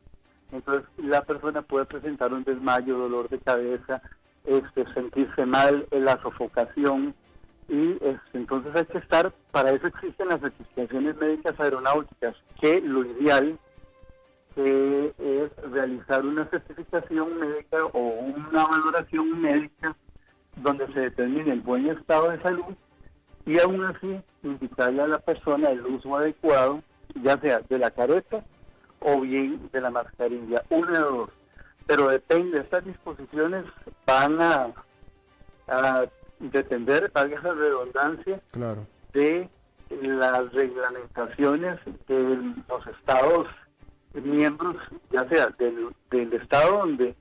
[0.51, 4.01] Entonces la persona puede presentar un desmayo, dolor de cabeza,
[4.45, 7.14] este, sentirse mal, la sofocación,
[7.70, 13.05] y este, entonces hay que estar, para eso existen las certificaciones médicas aeronáuticas, que lo
[13.05, 13.60] ideal
[14.66, 19.95] es realizar una certificación médica o una valoración médica
[20.57, 22.76] donde se determine el buen estado de salud
[23.45, 26.84] y aún así indicarle a la persona el uso adecuado,
[27.22, 28.43] ya sea de la careta
[28.99, 31.30] o bien de la mascarilla, uno de dos.
[31.88, 33.66] Pero depende, estas disposiciones
[34.05, 34.74] van a,
[35.68, 36.05] a
[36.39, 38.86] depender, valga la redundancia, claro.
[39.14, 39.49] de
[39.89, 43.47] las reglamentaciones de los estados
[44.14, 44.76] miembros,
[45.12, 47.16] ya sea del, del estado donde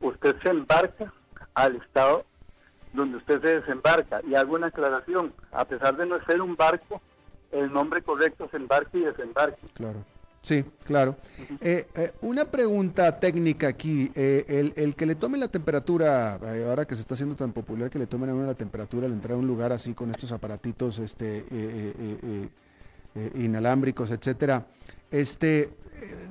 [0.00, 1.12] usted se embarca
[1.54, 2.24] al estado
[2.92, 4.20] donde usted se desembarca.
[4.28, 7.00] Y hago una aclaración, a pesar de no ser un barco,
[7.52, 9.60] el nombre correcto es embarque y desembarque.
[9.74, 10.04] Claro.
[10.42, 11.16] Sí, claro.
[11.60, 14.12] Eh, eh, una pregunta técnica aquí.
[14.14, 16.34] Eh, el, que le tome la temperatura,
[16.68, 19.12] ahora que se está haciendo tan popular que le tomen a uno la temperatura al
[19.12, 21.44] entrar a un lugar así con estos aparatitos este,
[23.34, 24.66] inalámbricos, etcétera,
[25.10, 25.70] este,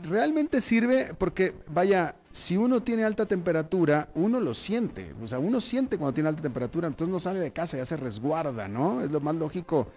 [0.04, 5.14] realmente sirve porque, vaya, si uno tiene alta temperatura, uno lo siente.
[5.22, 7.98] O sea, uno siente cuando tiene alta temperatura, entonces no sale de casa, ya se
[7.98, 9.02] resguarda, ¿no?
[9.02, 9.88] Es lo más lógico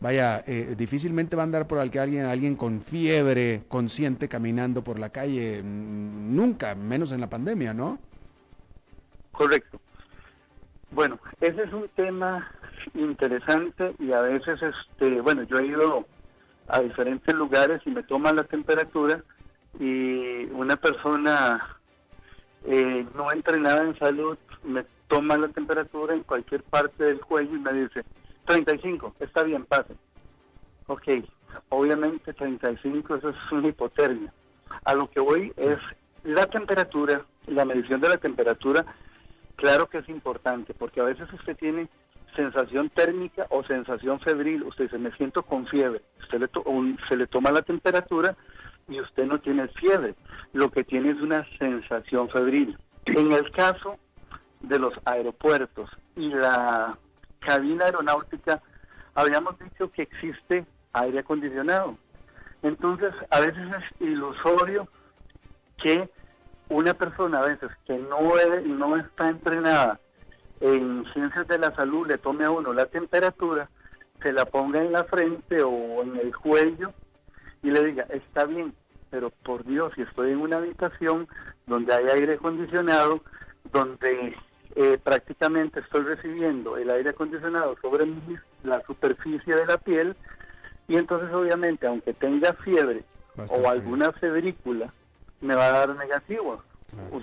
[0.00, 5.10] vaya, eh, difícilmente va a andar por alguien, alguien con fiebre consciente caminando por la
[5.10, 7.98] calle, mm, nunca, menos en la pandemia, ¿no?
[9.32, 9.80] Correcto.
[10.90, 12.50] Bueno, ese es un tema
[12.94, 16.06] interesante y a veces, este, bueno, yo he ido
[16.68, 19.22] a diferentes lugares y me toman la temperatura
[19.78, 21.78] y una persona
[22.64, 27.60] eh, no entrenada en salud me toma la temperatura en cualquier parte del cuello y
[27.60, 28.04] me dice,
[28.46, 29.94] 35, está bien, pase.
[30.86, 31.08] Ok,
[31.68, 34.32] obviamente 35, eso es una hipotermia.
[34.84, 35.78] A lo que voy es
[36.24, 38.84] la temperatura, la medición de la temperatura,
[39.54, 41.88] claro que es importante, porque a veces usted tiene
[42.36, 46.50] sensación térmica o sensación febril, usted dice, me siento con fiebre, usted le
[47.08, 48.36] se le toma la temperatura
[48.88, 50.14] y usted no tiene fiebre,
[50.52, 52.78] lo que tiene es una sensación febril.
[53.06, 53.98] En el caso
[54.60, 56.96] de los aeropuertos y la
[57.40, 58.62] cabina aeronáutica
[59.14, 61.98] habíamos dicho que existe aire acondicionado.
[62.62, 64.88] Entonces, a veces es ilusorio
[65.82, 66.08] que
[66.68, 68.20] una persona a veces que no,
[68.64, 70.00] no está entrenada
[70.60, 73.68] en ciencias de la salud le tome a uno la temperatura,
[74.22, 76.92] se la ponga en la frente o en el cuello
[77.62, 78.74] y le diga, está bien,
[79.10, 81.28] pero por Dios, si estoy en una habitación
[81.66, 83.22] donde hay aire acondicionado,
[83.72, 84.34] donde
[84.74, 88.06] eh, prácticamente estoy recibiendo el aire acondicionado sobre
[88.62, 90.16] la superficie de la piel
[90.88, 93.02] y entonces obviamente aunque tenga fiebre
[93.48, 94.92] o alguna febrícula
[95.40, 96.62] me va a dar negativo.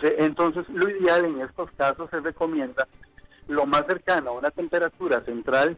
[0.01, 2.87] entonces lo ideal en estos casos se recomienda
[3.47, 5.77] lo más cercano a una temperatura central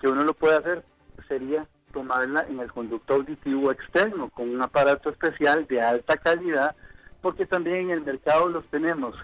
[0.00, 0.84] que uno lo puede hacer
[1.28, 6.74] sería tomarla en el conducto auditivo externo con un aparato especial de alta calidad
[7.20, 9.14] porque también en el mercado los tenemos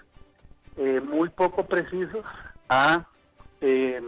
[0.77, 2.23] eh, muy poco precisos
[2.69, 3.05] a
[3.61, 4.01] eh,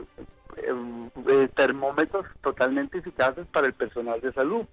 [0.58, 4.66] eh, termómetros totalmente eficaces para el personal de salud.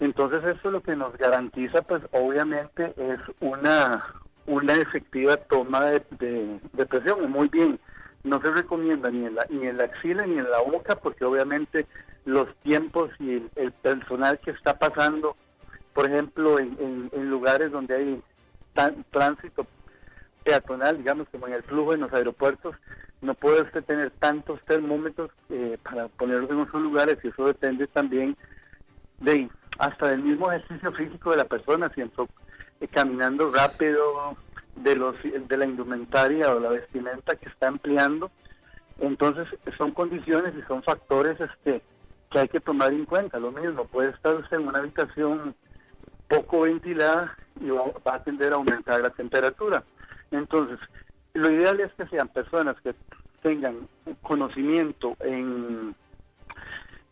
[0.00, 4.04] Entonces eso lo que nos garantiza, pues obviamente es una,
[4.46, 7.30] una efectiva toma de, presión.
[7.30, 7.80] Muy bien,
[8.24, 11.24] no se recomienda ni en, la, ni en la axila ni en la boca, porque
[11.24, 11.86] obviamente
[12.24, 15.36] los tiempos y el, personal que está pasando,
[15.94, 18.22] por ejemplo, en, lugares donde hay
[19.10, 19.66] tránsito
[20.44, 22.76] peatonal, digamos, como en el flujo en los aeropuertos,
[23.20, 27.86] no puede usted tener tantos termómetros eh, para ponerlos en otros lugares y eso depende
[27.88, 28.36] también
[29.20, 29.48] de
[29.78, 32.28] hasta del mismo ejercicio físico de la persona, si entró
[32.80, 34.36] eh, caminando rápido,
[34.82, 38.30] de los de la indumentaria o la vestimenta que está empleando.
[39.00, 41.82] Entonces son condiciones y son factores este
[42.30, 43.38] que hay que tomar en cuenta.
[43.38, 45.54] Lo mismo, puede estar en una habitación
[46.28, 49.82] poco ventilada y va a tender a aumentar la temperatura.
[50.30, 50.78] Entonces,
[51.32, 52.94] lo ideal es que sean personas que
[53.42, 53.88] tengan
[54.22, 55.94] conocimiento en,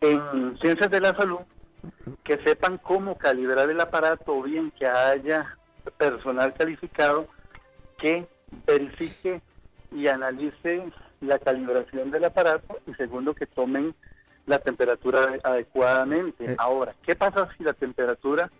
[0.00, 1.40] en ciencias de la salud,
[2.24, 5.56] que sepan cómo calibrar el aparato o bien que haya
[5.96, 7.28] personal calificado
[7.98, 8.26] que
[8.66, 9.40] verifique
[9.92, 10.84] y analice
[11.20, 13.94] la calibración del aparato y segundo que tomen
[14.46, 16.52] la temperatura adecuadamente.
[16.52, 16.56] Eh.
[16.58, 18.50] Ahora, ¿qué pasa si la temperatura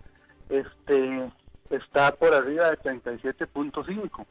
[0.48, 1.30] este,
[1.70, 4.26] está por arriba de 37.5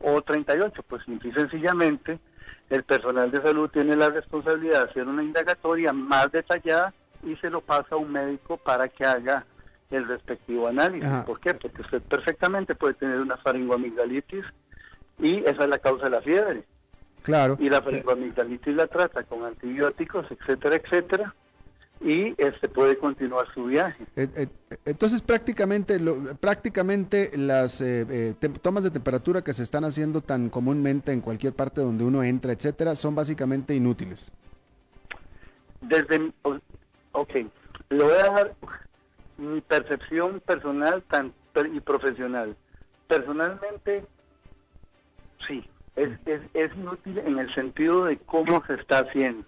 [0.00, 0.82] o 38?
[0.82, 2.18] Pues simple y sencillamente
[2.70, 6.92] el personal de salud tiene la responsabilidad de hacer una indagatoria más detallada
[7.22, 9.46] y se lo pasa a un médico para que haga
[9.90, 11.08] el respectivo análisis.
[11.08, 11.24] Ajá.
[11.24, 11.54] ¿Por qué?
[11.54, 14.44] Porque usted perfectamente puede tener una faringoamigdalitis
[15.18, 16.64] y esa es la causa de la fiebre.
[17.22, 17.56] Claro.
[17.58, 21.34] Y la faringoamigdalitis la trata con antibióticos, etcétera, etcétera,
[22.00, 24.04] y este puede continuar su viaje.
[24.14, 24.48] Eh, eh,
[24.84, 30.48] Entonces prácticamente, lo- prácticamente las eh, eh, tomas de temperatura que se están haciendo tan
[30.48, 34.32] comúnmente en cualquier parte donde uno entra, etcétera, son básicamente inútiles.
[35.80, 36.32] Desde,
[37.12, 37.34] ok,
[37.90, 38.54] le voy a dejar
[39.38, 42.56] mi percepción personal tan, per- y profesional.
[43.06, 44.04] Personalmente,
[45.46, 45.66] sí,
[45.96, 49.44] es, es, es inútil en el sentido de cómo se está haciendo.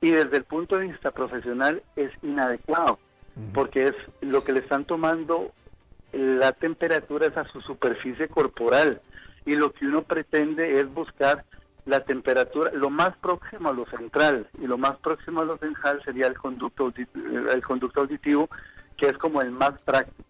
[0.00, 2.98] Y desde el punto de vista profesional es inadecuado,
[3.52, 5.52] porque es lo que le están tomando
[6.12, 9.00] la temperatura es a su superficie corporal
[9.46, 11.44] y lo que uno pretende es buscar
[11.86, 16.02] la temperatura lo más próximo a lo central y lo más próximo a lo central
[16.04, 18.50] sería el conducto audit- el conducto auditivo
[19.00, 20.22] que es como el más práctico.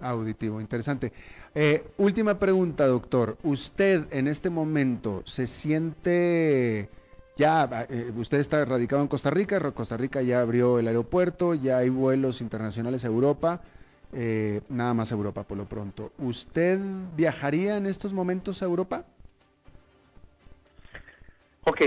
[0.00, 1.12] Auditivo, interesante.
[1.54, 3.38] Eh, última pregunta, doctor.
[3.44, 6.90] ¿Usted en este momento se siente
[7.36, 11.78] ya, eh, usted está radicado en Costa Rica, Costa Rica ya abrió el aeropuerto, ya
[11.78, 13.60] hay vuelos internacionales a Europa,
[14.12, 16.12] eh, nada más a Europa por lo pronto.
[16.18, 16.78] ¿Usted
[17.16, 19.04] viajaría en estos momentos a Europa?
[21.64, 21.80] Ok,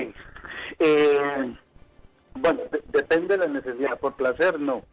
[2.35, 3.99] bueno, de- depende de la necesidad.
[3.99, 4.83] Por placer, no.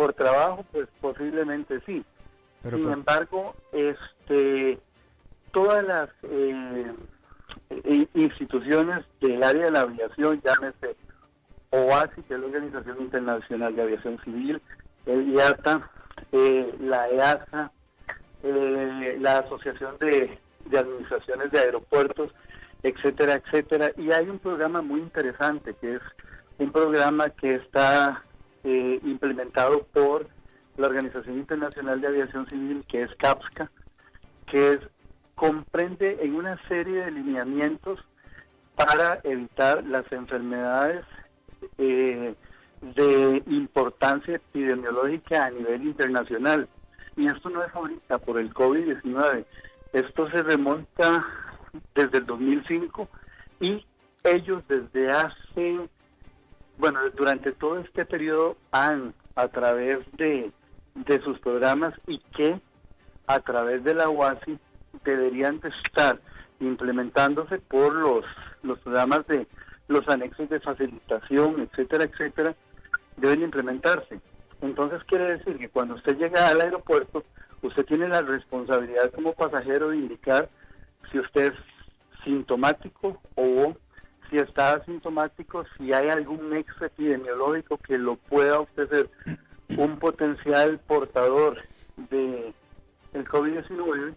[0.00, 2.02] Por trabajo, pues posiblemente sí.
[2.62, 4.78] Pero, Sin pero- embargo, este,
[5.52, 6.94] todas las eh,
[8.14, 10.96] instituciones del área de la aviación, llámese
[11.68, 14.62] OASI, que es la Organización Internacional de Aviación Civil,
[15.04, 15.90] el IATA,
[16.32, 17.70] eh, la EASA,
[18.42, 22.32] eh, la Asociación de, de Administraciones de Aeropuertos,
[22.82, 23.92] etcétera, etcétera.
[23.98, 26.02] Y hay un programa muy interesante que es
[26.56, 28.24] un programa que está
[28.64, 30.28] eh, implementado por
[30.76, 33.70] la Organización Internacional de Aviación Civil, que es CAPSCA,
[34.46, 34.80] que es,
[35.34, 38.00] comprende en una serie de lineamientos
[38.76, 41.04] para evitar las enfermedades
[41.78, 42.34] eh,
[42.80, 46.68] de importancia epidemiológica a nivel internacional.
[47.16, 49.44] Y esto no es ahorita por el COVID-19,
[49.92, 51.26] esto se remonta
[51.94, 53.08] desde el 2005
[53.60, 53.84] y
[54.24, 55.88] ellos desde hace,
[56.80, 60.50] bueno, durante todo este periodo han, a través de,
[60.94, 62.58] de sus programas y que
[63.26, 64.58] a través de la UASI
[65.04, 66.18] deberían de estar
[66.58, 68.24] implementándose por los,
[68.62, 69.46] los programas de
[69.88, 72.56] los anexos de facilitación, etcétera, etcétera,
[73.16, 74.20] deben implementarse.
[74.62, 77.24] Entonces quiere decir que cuando usted llega al aeropuerto,
[77.62, 80.48] usted tiene la responsabilidad como pasajero de indicar
[81.12, 83.74] si usted es sintomático o
[84.30, 89.10] si está asintomático, si hay algún nexo epidemiológico que lo pueda usted ser
[89.76, 91.58] un potencial portador
[91.96, 92.54] de
[93.12, 94.14] el COVID-19,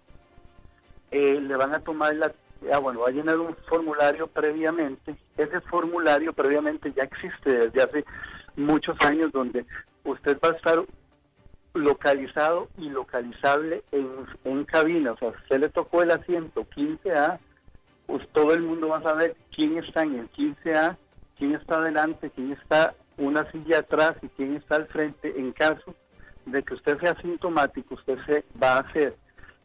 [1.11, 2.33] eh, le van a tomar la,
[2.71, 5.15] ah, bueno, va a llenar un formulario previamente.
[5.37, 8.05] Ese formulario previamente ya existe desde hace
[8.55, 9.65] muchos años donde
[10.03, 10.83] usted va a estar
[11.73, 14.07] localizado y localizable en,
[14.43, 15.13] en cabina.
[15.13, 17.39] O sea, usted le tocó el asiento 15A,
[18.05, 20.97] pues todo el mundo va a saber quién está en el 15A,
[21.37, 25.33] quién está adelante, quién está una silla atrás y quién está al frente.
[25.37, 25.95] En caso
[26.45, 29.15] de que usted sea sintomático, usted se va a ser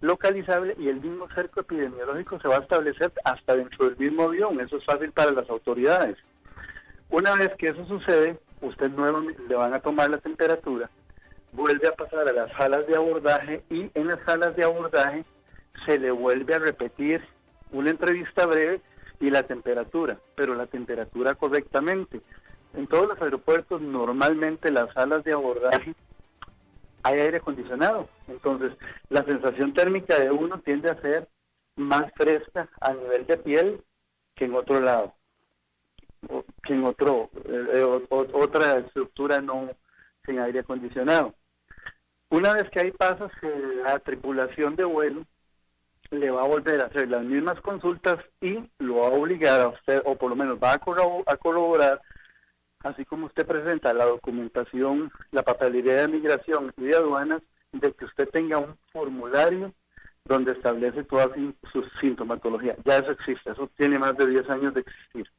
[0.00, 4.60] localizable y el mismo cerco epidemiológico se va a establecer hasta dentro del mismo avión.
[4.60, 6.16] Eso es fácil para las autoridades.
[7.10, 10.90] Una vez que eso sucede, usted nuevamente le van a tomar la temperatura,
[11.52, 15.24] vuelve a pasar a las salas de abordaje y en las salas de abordaje
[15.86, 17.22] se le vuelve a repetir
[17.72, 18.80] una entrevista breve
[19.20, 22.20] y la temperatura, pero la temperatura correctamente.
[22.74, 25.94] En todos los aeropuertos normalmente las salas de abordaje
[27.02, 28.72] hay aire acondicionado, entonces
[29.08, 31.28] la sensación térmica de uno tiende a ser
[31.76, 33.84] más fresca a nivel de piel
[34.34, 35.14] que en otro lado,
[36.64, 39.70] que en otro eh, otra estructura no
[40.26, 41.34] sin aire acondicionado.
[42.30, 45.24] Una vez que ahí pasa, se- la tripulación de vuelo
[46.10, 49.68] le va a volver a hacer las mismas consultas y lo va a obligar a
[49.68, 52.00] usted, o por lo menos va a corro- a corroborar,
[52.80, 57.42] así como usted presenta la documentación, la papelería de migración y de aduanas,
[57.72, 59.74] de que usted tenga un formulario
[60.24, 61.30] donde establece toda
[61.72, 62.76] su sintomatología.
[62.84, 65.30] Ya eso existe, eso tiene más de 10 años de existir.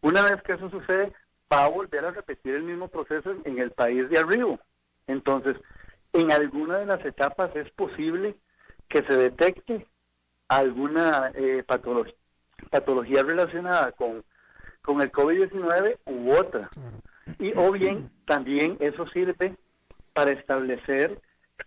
[0.00, 1.12] Una vez que eso sucede,
[1.52, 4.58] va a volver a repetir el mismo proceso en el país de arriba.
[5.06, 5.56] Entonces,
[6.12, 8.36] en alguna de las etapas es posible
[8.88, 9.86] que se detecte
[10.56, 12.14] alguna eh, patología,
[12.70, 14.24] patología relacionada con,
[14.82, 16.70] con el COVID-19 u otra.
[17.38, 19.56] Y o bien también eso sirve
[20.12, 21.20] para establecer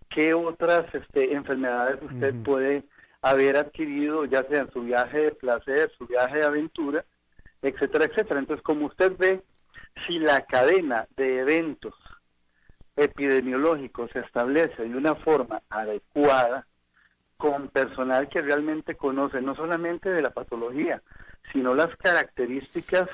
[0.10, 2.84] qué otras este, enfermedades usted puede
[3.22, 7.06] haber adquirido, ya sea en su viaje de placer, su viaje de aventura,
[7.62, 8.40] etcétera, etcétera.
[8.40, 9.42] Entonces, como usted ve,
[10.06, 11.96] si la cadena de eventos
[12.96, 16.68] epidemiológicos se establece de una forma adecuada,
[17.38, 21.02] con personal que realmente conoce no solamente de la patología,
[21.52, 23.10] sino las características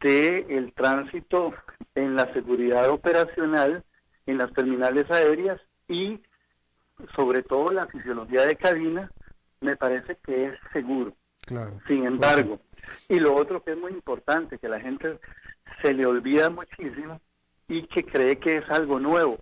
[0.00, 1.54] del el tránsito
[1.94, 3.84] en la seguridad operacional
[4.26, 6.20] en las terminales aéreas y
[7.16, 9.10] sobre todo la fisiología de cabina,
[9.60, 11.14] me parece que es seguro.
[11.42, 11.80] Claro.
[11.86, 12.60] Sin embargo,
[13.08, 15.18] y lo otro que es muy importante, que la gente
[15.82, 17.20] se le olvida muchísimo
[17.68, 19.38] y que cree que es algo nuevo,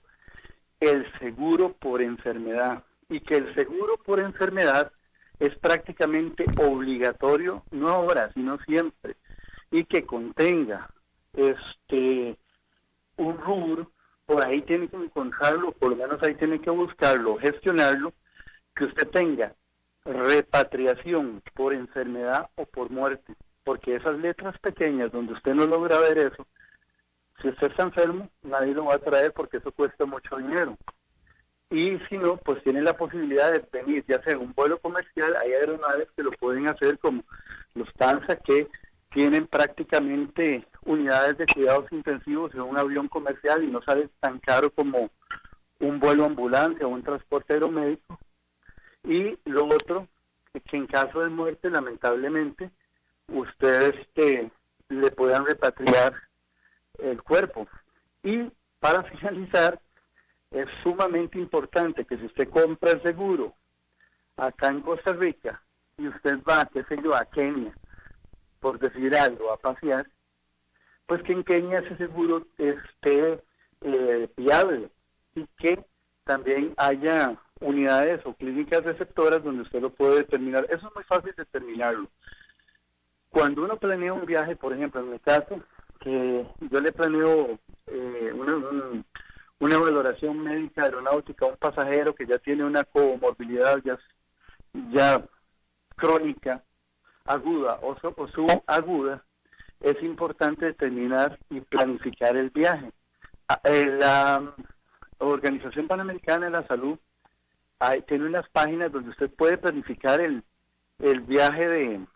[0.80, 2.84] el seguro por enfermedad.
[3.09, 4.93] Y que el seguro por enfermedad
[5.39, 9.17] es prácticamente obligatorio, no ahora, sino siempre,
[9.71, 10.91] y que contenga
[11.35, 12.39] este
[13.17, 13.91] un rubro,
[14.27, 18.13] por ahí tiene que encontrarlo, por lo menos ahí tiene que buscarlo, gestionarlo,
[18.75, 19.55] que usted tenga
[20.05, 23.35] repatriación por enfermedad o por muerte,
[23.65, 26.47] porque esas letras pequeñas donde usted no logra ver eso,
[27.41, 30.77] si usted está enfermo, nadie lo va a traer porque eso cuesta mucho dinero.
[31.71, 35.53] Y si no, pues tiene la posibilidad de venir, ya sea un vuelo comercial, hay
[35.53, 37.25] aeronaves que lo pueden hacer como
[37.75, 38.69] los TANSA, que
[39.11, 44.71] tienen prácticamente unidades de cuidados intensivos en un avión comercial y no sale tan caro
[44.71, 45.11] como
[45.81, 48.19] un vuelo ambulancia o un transporte aeromédico.
[49.05, 50.09] Y lo otro,
[50.53, 52.71] que en caso de muerte, lamentablemente,
[53.29, 54.51] ustedes este,
[54.89, 56.14] le puedan repatriar
[56.99, 57.67] el cuerpo.
[58.23, 59.81] Y para finalizar,
[60.57, 63.55] es sumamente importante que si usted compra el seguro
[64.37, 65.63] acá en Costa Rica
[65.99, 67.75] y usted va, qué sé yo, a Kenia,
[68.61, 70.09] por decir algo, a pasear,
[71.07, 73.43] pues que en Kenia ese seguro esté
[73.83, 74.89] eh, viable
[75.35, 75.85] y que
[76.25, 80.67] también haya unidades o clínicas receptoras donde usted lo puede determinar.
[80.71, 82.09] Eso es muy fácil determinarlo.
[83.29, 85.63] Cuando uno planea un viaje, por ejemplo, en mi caso,
[86.01, 89.05] que yo le planeo eh, una,
[89.59, 93.99] una valoración médica aeronáutica un pasajero que ya tiene una comorbilidad ya,
[94.91, 95.25] ya
[95.97, 96.63] crónica,
[97.25, 99.25] aguda o, o subaguda,
[99.81, 102.91] es importante determinar y planificar el viaje.
[103.49, 104.55] Ah, eh, la
[105.19, 106.99] Organización Panamericana de la Salud
[108.07, 110.43] tiene unas páginas donde usted puede planificar el,
[110.99, 112.07] el viaje de,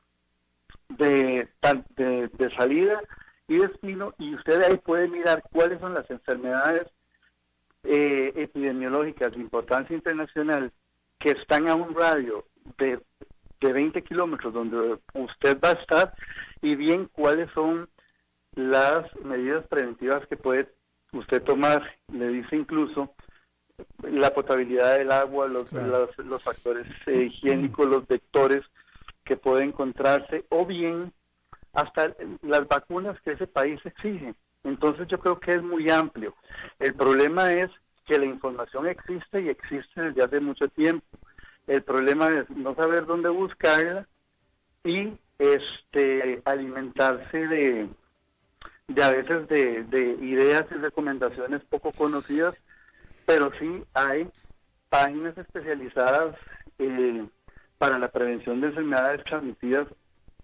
[0.88, 1.48] de,
[1.96, 3.00] de, de salida
[3.46, 6.86] y destino y usted ahí puede mirar cuáles son las enfermedades
[7.84, 10.72] eh, epidemiológicas de importancia internacional
[11.18, 12.46] que están a un radio
[12.78, 13.00] de,
[13.60, 16.14] de 20 kilómetros donde usted va a estar
[16.62, 17.88] y bien cuáles son
[18.54, 20.72] las medidas preventivas que puede
[21.12, 21.82] usted tomar.
[22.12, 23.14] Le dice incluso
[24.02, 28.62] la potabilidad del agua, los, los, factores eh, higiénicos, los vectores
[29.24, 31.12] que puede encontrarse o bien
[31.72, 34.34] hasta las vacunas que ese país exige.
[34.64, 36.34] Entonces yo creo que es muy amplio.
[36.78, 37.70] El problema es
[38.06, 41.06] que la información existe y existe desde hace mucho tiempo.
[41.66, 44.06] El problema es no saber dónde buscarla
[44.84, 47.88] y este alimentarse de,
[48.88, 52.54] de a veces de, de ideas y recomendaciones poco conocidas,
[53.24, 54.28] pero sí hay
[54.88, 56.36] páginas especializadas
[56.78, 57.26] eh,
[57.78, 59.86] para la prevención de enfermedades transmitidas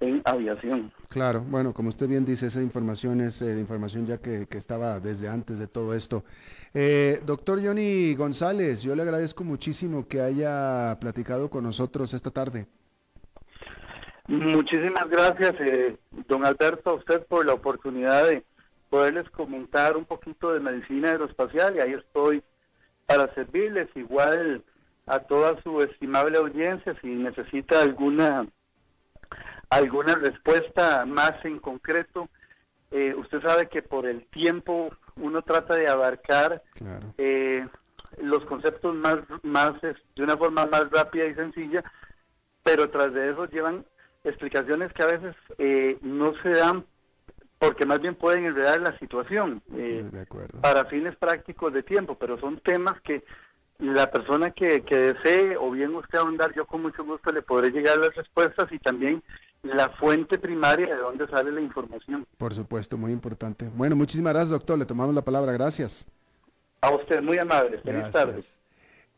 [0.00, 0.92] en aviación.
[1.08, 5.28] Claro, bueno, como usted bien dice, esa información es eh, información ya que, estaba desde
[5.28, 6.24] antes de todo esto.
[6.74, 12.66] Eh, doctor Johnny González, yo le agradezco muchísimo que haya platicado con nosotros esta tarde.
[14.28, 18.44] Muchísimas gracias, eh, don Alberto, a usted por la oportunidad de
[18.90, 22.42] poderles comentar un poquito de medicina aeroespacial y ahí estoy
[23.06, 24.64] para servirles igual
[25.06, 28.48] a toda su estimable audiencia si necesita alguna
[29.76, 32.28] alguna respuesta más en concreto.
[32.90, 36.62] Eh, usted sabe que por el tiempo uno trata de abarcar
[37.18, 37.66] eh,
[38.18, 41.84] los conceptos más, más de una forma más rápida y sencilla,
[42.62, 43.84] pero tras de eso llevan
[44.24, 46.84] explicaciones que a veces eh, no se dan
[47.58, 49.62] porque más bien pueden enredar la situación
[50.60, 53.24] para fines prácticos de tiempo, pero son temas que
[53.78, 57.70] la persona que, que desee o bien usted ahondar, yo con mucho gusto le podré
[57.70, 59.22] llegar las respuestas y también
[59.62, 62.26] la fuente primaria de dónde sale la información.
[62.38, 63.68] Por supuesto, muy importante.
[63.74, 64.78] Bueno, muchísimas gracias, doctor.
[64.78, 65.52] Le tomamos la palabra.
[65.52, 66.06] Gracias.
[66.80, 67.78] A usted, muy amable.
[67.78, 68.40] Feliz tarde.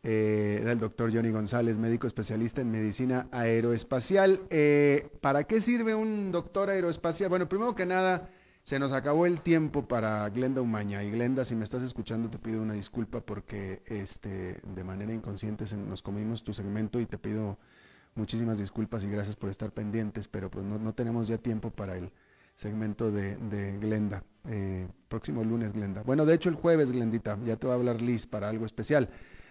[0.05, 4.41] Eh, era el doctor Johnny González, médico especialista en medicina aeroespacial.
[4.49, 7.29] Eh, ¿Para qué sirve un doctor aeroespacial?
[7.29, 8.29] Bueno, primero que nada,
[8.69, 11.03] se nos acabó el tiempo para Glenda Umaña.
[11.03, 15.65] Y Glenda, si me estás escuchando, te pido una disculpa porque este, de manera inconsciente
[15.75, 17.57] nos comimos tu segmento y te pido
[18.15, 22.13] muchísimas disculpas y gracias por estar pendientes, pero pues no, tenemos ya tiempo para el
[22.57, 24.23] segmento de, Glenda.
[24.47, 26.03] Eh, próximo lunes, Glenda.
[26.03, 29.09] Bueno, de hecho el jueves, Glendita, ya te va a hablar Liz para algo especial.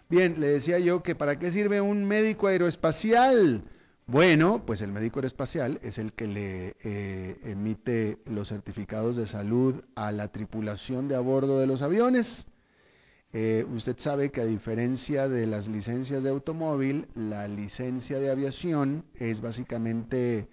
[0.10, 3.64] Bien, le decía yo que para qué sirve un médico aeroespacial.
[4.10, 9.84] Bueno, pues el médico aeroespacial es el que le eh, emite los certificados de salud
[9.96, 12.48] a la tripulación de a bordo de los aviones.
[13.34, 19.04] Eh, usted sabe que a diferencia de las licencias de automóvil, la licencia de aviación
[19.16, 20.48] es básicamente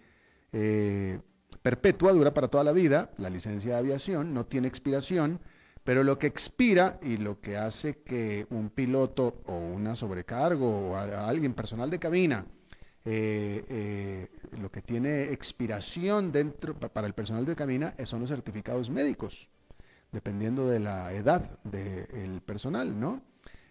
[0.52, 1.20] eh,
[1.62, 3.12] perpetua, dura para toda la vida.
[3.18, 5.38] La licencia de aviación no tiene expiración
[5.84, 10.96] pero lo que expira y lo que hace que un piloto o una sobrecargo o
[10.96, 12.46] alguien personal de cabina,
[13.04, 14.28] eh, eh,
[14.58, 19.48] lo que tiene expiración dentro para el personal de cabina son los certificados médicos,
[20.12, 23.22] dependiendo de la edad del personal, ¿no?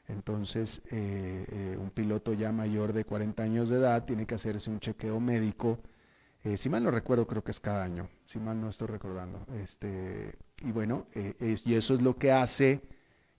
[0.08, 4.80] Entonces, eh, un piloto ya mayor de 40 años de edad tiene que hacerse un
[4.80, 5.80] chequeo médico.
[6.58, 8.10] si mal no recuerdo, creo que es cada año.
[8.26, 9.46] Si mal no estoy recordando.
[9.56, 12.82] Este, y bueno, eh, y eso es lo que hace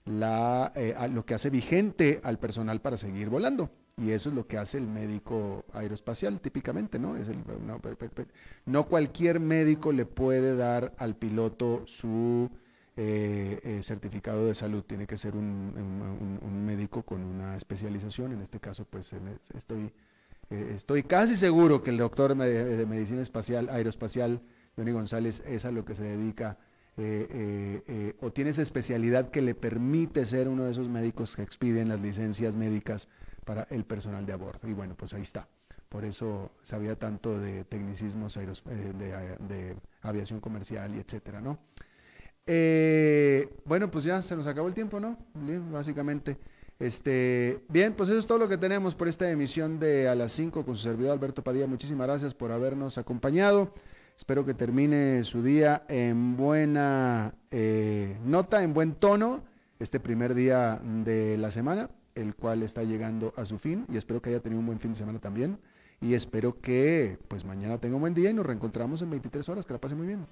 [0.05, 3.71] la, eh, lo que hace vigente al personal para seguir volando.
[3.97, 7.15] Y eso es lo que hace el médico aeroespacial típicamente, ¿no?
[7.15, 7.37] Es el,
[8.65, 12.49] no, cualquier médico le puede dar al piloto su
[12.97, 14.83] eh, certificado de salud.
[14.83, 18.33] Tiene que ser un, médico con una especialización.
[18.33, 19.13] En este caso, pues
[19.55, 19.93] estoy,
[20.49, 24.41] estoy casi seguro que el doctor de, medicina espacial, aeroespacial,
[24.75, 26.57] Johnny González, es a lo que se dedica
[26.97, 31.35] eh, eh, eh, o tiene esa especialidad que le permite ser uno de esos médicos
[31.35, 33.09] que expiden las licencias médicas
[33.45, 34.67] para el personal de a bordo.
[34.67, 35.47] Y bueno, pues ahí está.
[35.87, 41.59] Por eso sabía tanto de tecnicismos de, aviación comercial y etcétera, ¿no?
[43.65, 45.17] bueno, pues ya se nos acabó el tiempo, ¿no?
[45.71, 46.37] básicamente.
[46.77, 50.33] Este, bien, pues eso es todo lo que tenemos por esta emisión de A las
[50.33, 51.67] 5 con su servidor Alberto Padilla.
[51.67, 53.73] Muchísimas gracias por habernos acompañado.
[54.17, 59.43] Espero que termine su día en buena eh, nota, en buen tono,
[59.79, 64.21] este primer día de la semana, el cual está llegando a su fin y espero
[64.21, 65.59] que haya tenido un buen fin de semana también.
[66.01, 69.65] Y espero que pues mañana tenga un buen día y nos reencontramos en 23 horas.
[69.65, 70.25] Que la pase muy bien.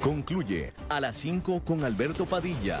[0.00, 2.80] Concluye a las 5 con Alberto Padilla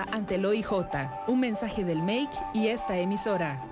[0.00, 0.72] ante el OIJ.
[1.28, 3.71] Un mensaje del MAKE y esta emisora.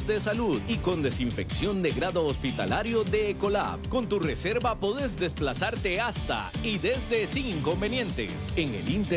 [0.07, 3.87] de salud y con desinfección de grado hospitalario de Ecolab.
[3.89, 8.31] Con tu reserva podés desplazarte hasta y desde sin inconvenientes.
[8.55, 9.11] En el Inter